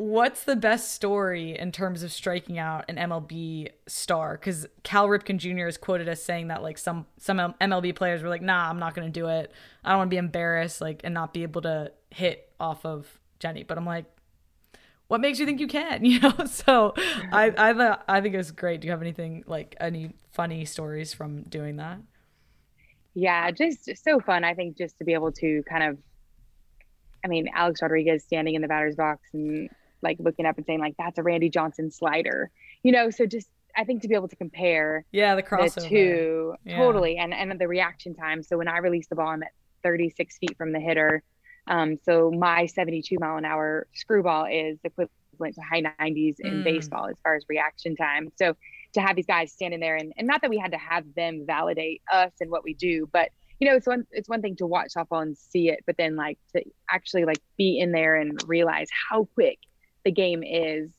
[0.00, 4.32] what's the best story in terms of striking out an MLB star?
[4.32, 5.66] Because Cal Ripken Jr.
[5.66, 8.94] is quoted as saying that like some some MLB players were like, "Nah, I'm not
[8.94, 9.52] gonna do it.
[9.84, 13.20] I don't want to be embarrassed, like, and not be able to hit off of
[13.38, 14.06] Jennie." But I'm like,
[15.08, 16.04] what makes you think you can?
[16.10, 16.34] You know.
[16.46, 16.94] So
[17.32, 18.80] I I I think it was great.
[18.80, 21.98] Do you have anything like any funny stories from doing that?
[23.12, 24.44] Yeah, just so fun.
[24.44, 25.98] I think just to be able to kind of
[27.24, 29.68] I mean, Alex Rodriguez standing in the batter's box and
[30.02, 32.50] like looking up and saying like that's a Randy Johnson slider,
[32.82, 33.10] you know.
[33.10, 36.76] So just I think to be able to compare yeah the crossover the two yeah.
[36.76, 38.42] totally and and the reaction time.
[38.42, 41.22] So when I release the ball, I'm at 36 feet from the hitter.
[41.66, 46.64] Um, so my 72 mile an hour screwball is equivalent to high 90s in mm.
[46.64, 48.30] baseball as far as reaction time.
[48.36, 48.56] So
[48.94, 51.44] to have these guys standing there and, and not that we had to have them
[51.46, 53.30] validate us and what we do, but
[53.60, 56.16] you know, it's one it's one thing to watch softball and see it, but then
[56.16, 59.58] like to actually like be in there and realize how quick
[60.04, 60.90] the game is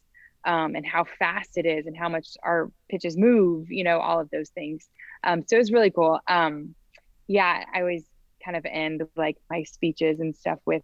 [0.46, 4.20] um, and how fast it is and how much our pitches move, you know, all
[4.20, 4.90] of those things.
[5.24, 6.20] Um, so it was really cool.
[6.28, 6.76] Um,
[7.28, 8.04] yeah, I always
[8.44, 10.84] kind of end like my speeches and stuff with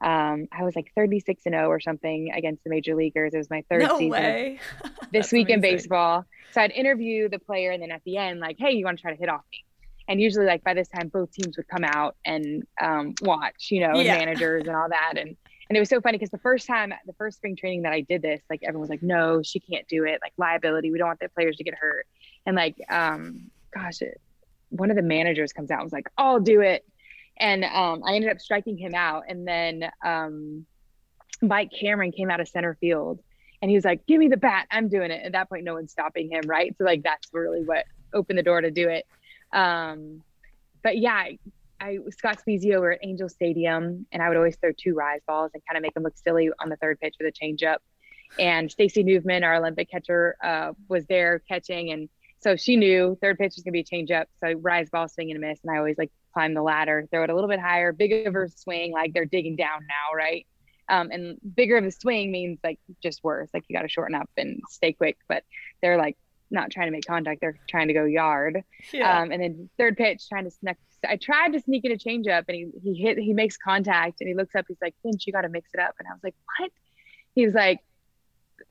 [0.00, 3.32] um, I was like 36 and 0 or something against the major leaguers.
[3.32, 4.60] It was my third no season way.
[5.12, 5.54] this week amazing.
[5.54, 6.24] in baseball.
[6.52, 9.02] So I'd interview the player and then at the end, like, hey, you want to
[9.02, 9.64] try to hit off me?
[10.06, 13.80] And usually like by this time both teams would come out and um, watch, you
[13.80, 14.16] know, yeah.
[14.16, 15.14] and managers and all that.
[15.16, 15.36] And
[15.68, 18.02] and it was so funny because the first time, the first spring training that I
[18.02, 20.20] did this, like everyone was like, no, she can't do it.
[20.22, 20.90] Like liability.
[20.90, 22.06] We don't want the players to get hurt.
[22.44, 24.20] And like, um, gosh, it,
[24.68, 26.84] one of the managers comes out and was like, I'll do it.
[27.38, 29.24] And um, I ended up striking him out.
[29.28, 30.66] And then um,
[31.40, 33.20] Mike Cameron came out of center field
[33.62, 34.66] and he was like, give me the bat.
[34.70, 35.24] I'm doing it.
[35.24, 36.42] At that point, no one's stopping him.
[36.46, 36.74] Right.
[36.76, 39.06] So like, that's really what opened the door to do it.
[39.52, 40.22] Um,
[40.82, 41.28] but yeah,
[41.84, 45.50] I Scott Spiezio were at Angel Stadium, and I would always throw two rise balls
[45.52, 47.76] and kind of make them look silly on the third pitch with a changeup.
[48.38, 52.08] And Stacey Nuveman, our Olympic catcher, uh, was there catching, and
[52.40, 54.26] so she knew third pitch was gonna be a changeup.
[54.42, 57.22] So rise ball, swing and a miss, and I always like climb the ladder, throw
[57.22, 60.46] it a little bit higher, bigger of a swing, like they're digging down now, right?
[60.88, 64.14] Um, and bigger of a swing means like just worse, like you got to shorten
[64.14, 65.18] up and stay quick.
[65.28, 65.44] But
[65.82, 66.16] they're like
[66.50, 68.64] not trying to make contact; they're trying to go yard.
[68.92, 69.20] Yeah.
[69.20, 70.76] Um, and then third pitch, trying to sneak
[71.08, 74.28] I tried to sneak in a changeup and he, he hit, he makes contact and
[74.28, 74.64] he looks up.
[74.68, 75.94] He's like, Finch, you got to mix it up.
[75.98, 76.70] And I was like, what?
[77.34, 77.80] He was like,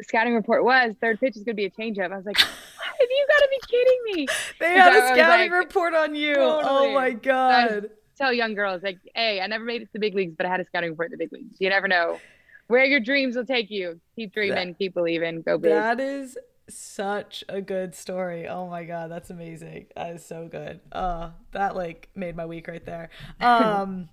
[0.01, 2.11] scouting report was third pitch is going to be a changeup.
[2.11, 3.09] I was like, what?
[3.09, 4.27] You got to be kidding me.
[4.59, 6.36] They had a scouting like, report on you.
[6.38, 6.89] Oh totally.
[6.89, 7.89] Oh my God.
[8.17, 10.49] tell young girls like, hey, I never made it to the big leagues, but I
[10.49, 11.57] had a scouting report in the big leagues.
[11.59, 12.19] You never know
[12.67, 13.99] where your dreams will take you.
[14.15, 15.71] Keep dreaming, that, keep believing, go big.
[15.71, 16.38] That is
[16.70, 18.47] such a good story.
[18.47, 19.88] Oh my god, that's amazing.
[19.95, 20.80] That is so good.
[20.91, 23.09] Uh that like made my week right there.
[23.41, 24.09] Um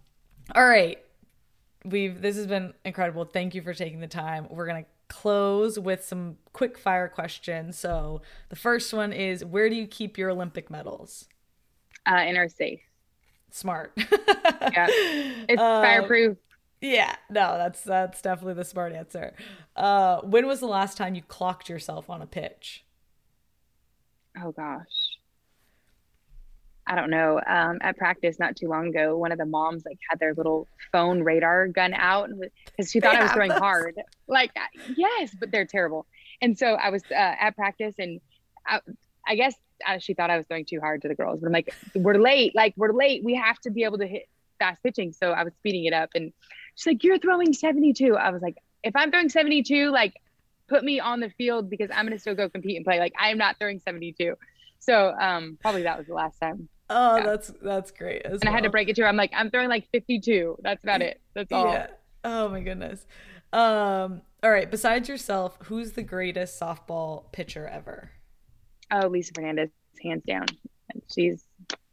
[0.54, 0.98] all right.
[1.84, 3.24] We've this has been incredible.
[3.24, 4.46] Thank you for taking the time.
[4.50, 7.78] We're going to close with some quick fire questions.
[7.78, 11.28] So, the first one is where do you keep your Olympic medals?
[12.06, 12.80] Uh in our safe.
[13.50, 13.92] Smart.
[13.96, 14.86] yeah.
[15.48, 16.36] It's uh, fireproof
[16.80, 19.34] yeah, no, that's that's definitely the smart answer.
[19.76, 22.84] Uh, when was the last time you clocked yourself on a pitch?
[24.42, 25.18] Oh gosh,
[26.86, 27.40] I don't know.
[27.46, 30.66] Um, at practice not too long ago, one of the moms like had their little
[30.90, 32.30] phone radar gun out
[32.64, 33.94] because she thought I was throwing hard.
[34.26, 34.52] Like
[34.96, 36.06] yes, but they're terrible.
[36.40, 38.20] And so I was uh, at practice, and
[38.66, 38.80] I,
[39.26, 39.54] I guess
[39.86, 41.40] uh, she thought I was throwing too hard to the girls.
[41.40, 42.54] But I'm like, we're late.
[42.54, 43.22] Like we're late.
[43.22, 44.28] We have to be able to hit
[44.58, 45.12] fast pitching.
[45.12, 46.32] So I was speeding it up and
[46.80, 48.16] she's like, You're throwing 72.
[48.16, 50.14] I was like, If I'm throwing 72, like
[50.68, 52.98] put me on the field because I'm gonna still go compete and play.
[52.98, 54.34] Like I am not throwing 72.
[54.78, 56.68] So um probably that was the last time.
[56.88, 57.26] Oh, yeah.
[57.26, 58.24] that's that's great.
[58.24, 58.52] and well.
[58.52, 59.08] I had to break it to her.
[59.08, 60.56] I'm like, I'm throwing like 52.
[60.62, 61.20] That's about it.
[61.34, 61.72] That's all.
[61.72, 61.88] Yeah.
[62.24, 63.06] Oh my goodness.
[63.52, 64.70] Um, all right.
[64.70, 68.10] Besides yourself, who's the greatest softball pitcher ever?
[68.90, 69.70] Oh, Lisa Fernandez,
[70.02, 70.46] hands down.
[71.14, 71.44] She's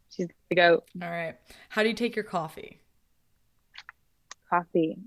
[0.10, 0.86] she's the goat.
[1.02, 1.36] All right.
[1.70, 2.82] How do you take your coffee?
[4.50, 4.98] Coffee.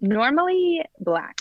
[0.00, 1.40] Normally black.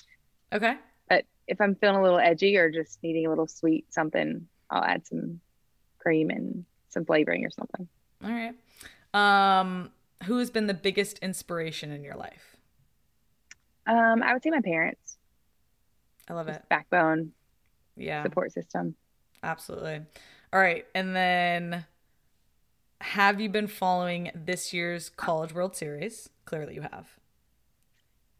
[0.52, 0.76] Okay.
[1.10, 4.84] But if I'm feeling a little edgy or just needing a little sweet something, I'll
[4.84, 5.40] add some
[6.00, 7.88] cream and some flavoring or something.
[8.24, 8.54] All right.
[9.14, 9.92] Um,
[10.24, 12.56] who has been the biggest inspiration in your life?
[13.86, 15.18] Um, I would say my parents.
[16.30, 16.64] I love it.
[16.70, 17.34] Backbone.
[17.98, 18.24] Yeah.
[18.24, 18.96] Support system.
[19.44, 20.02] Absolutely.
[20.54, 20.86] All right.
[20.96, 21.86] And then
[23.02, 26.30] have you been following this year's College World Series?
[26.46, 27.20] Clearly you have.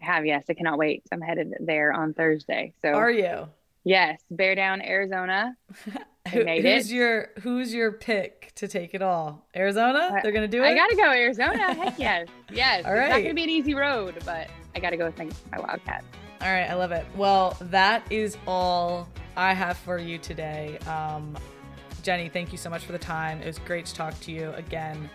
[0.04, 0.46] Have, yes.
[0.50, 1.04] I cannot wait.
[1.12, 2.74] I'm headed there on Thursday.
[2.82, 3.48] So Are you?
[3.86, 5.58] Yes, Bear Down, Arizona.
[6.32, 6.96] Who, who's it.
[6.96, 9.46] your who's your pick to take it all?
[9.54, 10.22] Arizona?
[10.24, 10.68] They're gonna do it.
[10.68, 11.74] I gotta go Arizona.
[11.74, 12.86] Heck yes, yes.
[12.86, 15.60] All It's not gonna be an easy road, but I gotta go with my, my
[15.60, 16.06] Wildcats.
[16.40, 17.06] All right, I love it.
[17.18, 20.78] Well, that is all I have for you today.
[20.88, 21.38] Um,
[22.04, 23.42] Jennie, thank you so much for the time.
[23.42, 25.10] It was great to talk to you again.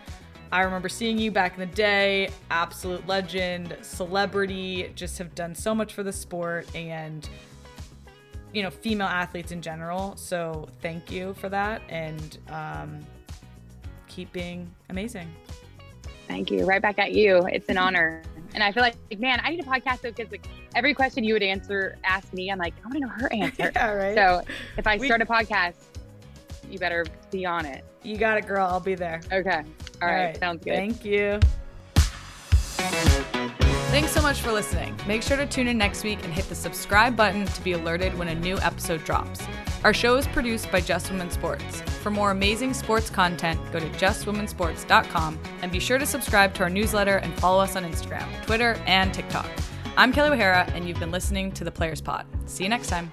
[0.51, 5.75] I remember seeing you back in the day, absolute legend, celebrity, just have done so
[5.75, 7.27] much for the sport and
[8.51, 10.15] you know, female athletes in general.
[10.17, 12.99] So thank you for that and um,
[14.07, 15.31] keep being amazing.
[16.27, 16.65] Thank you.
[16.65, 17.47] Right back at you.
[17.51, 18.23] It's an honor.
[18.55, 21.33] And I feel like, man, I need a podcast though, because like every question you
[21.33, 23.71] would answer, ask me, I'm like, I want to know her answer.
[23.75, 24.15] yeah, right.
[24.15, 24.41] So
[24.77, 25.75] if I We- start a podcast,
[26.71, 27.83] you better be on it.
[28.03, 28.65] you got it, girl.
[28.67, 29.21] I'll be there.
[29.31, 29.63] Okay.
[30.01, 30.37] All right.
[30.37, 30.75] Sounds good.
[30.75, 31.39] Thank you.
[33.91, 34.95] Thanks so much for listening.
[35.07, 38.15] Make sure to tune in next week and hit the subscribe button to be alerted
[38.17, 39.41] when a new episode drops.
[39.83, 41.81] Our show is produced by Just Women Sports.
[42.03, 46.69] For more amazing sports content, go to justwomensports.com and be sure to subscribe to our
[46.69, 49.49] newsletter and follow us on Instagram, Twitter, and TikTok.
[49.97, 52.25] I'm Kelley O'Hara, and you've been listening to the Players Pod.
[52.45, 53.11] See you next time.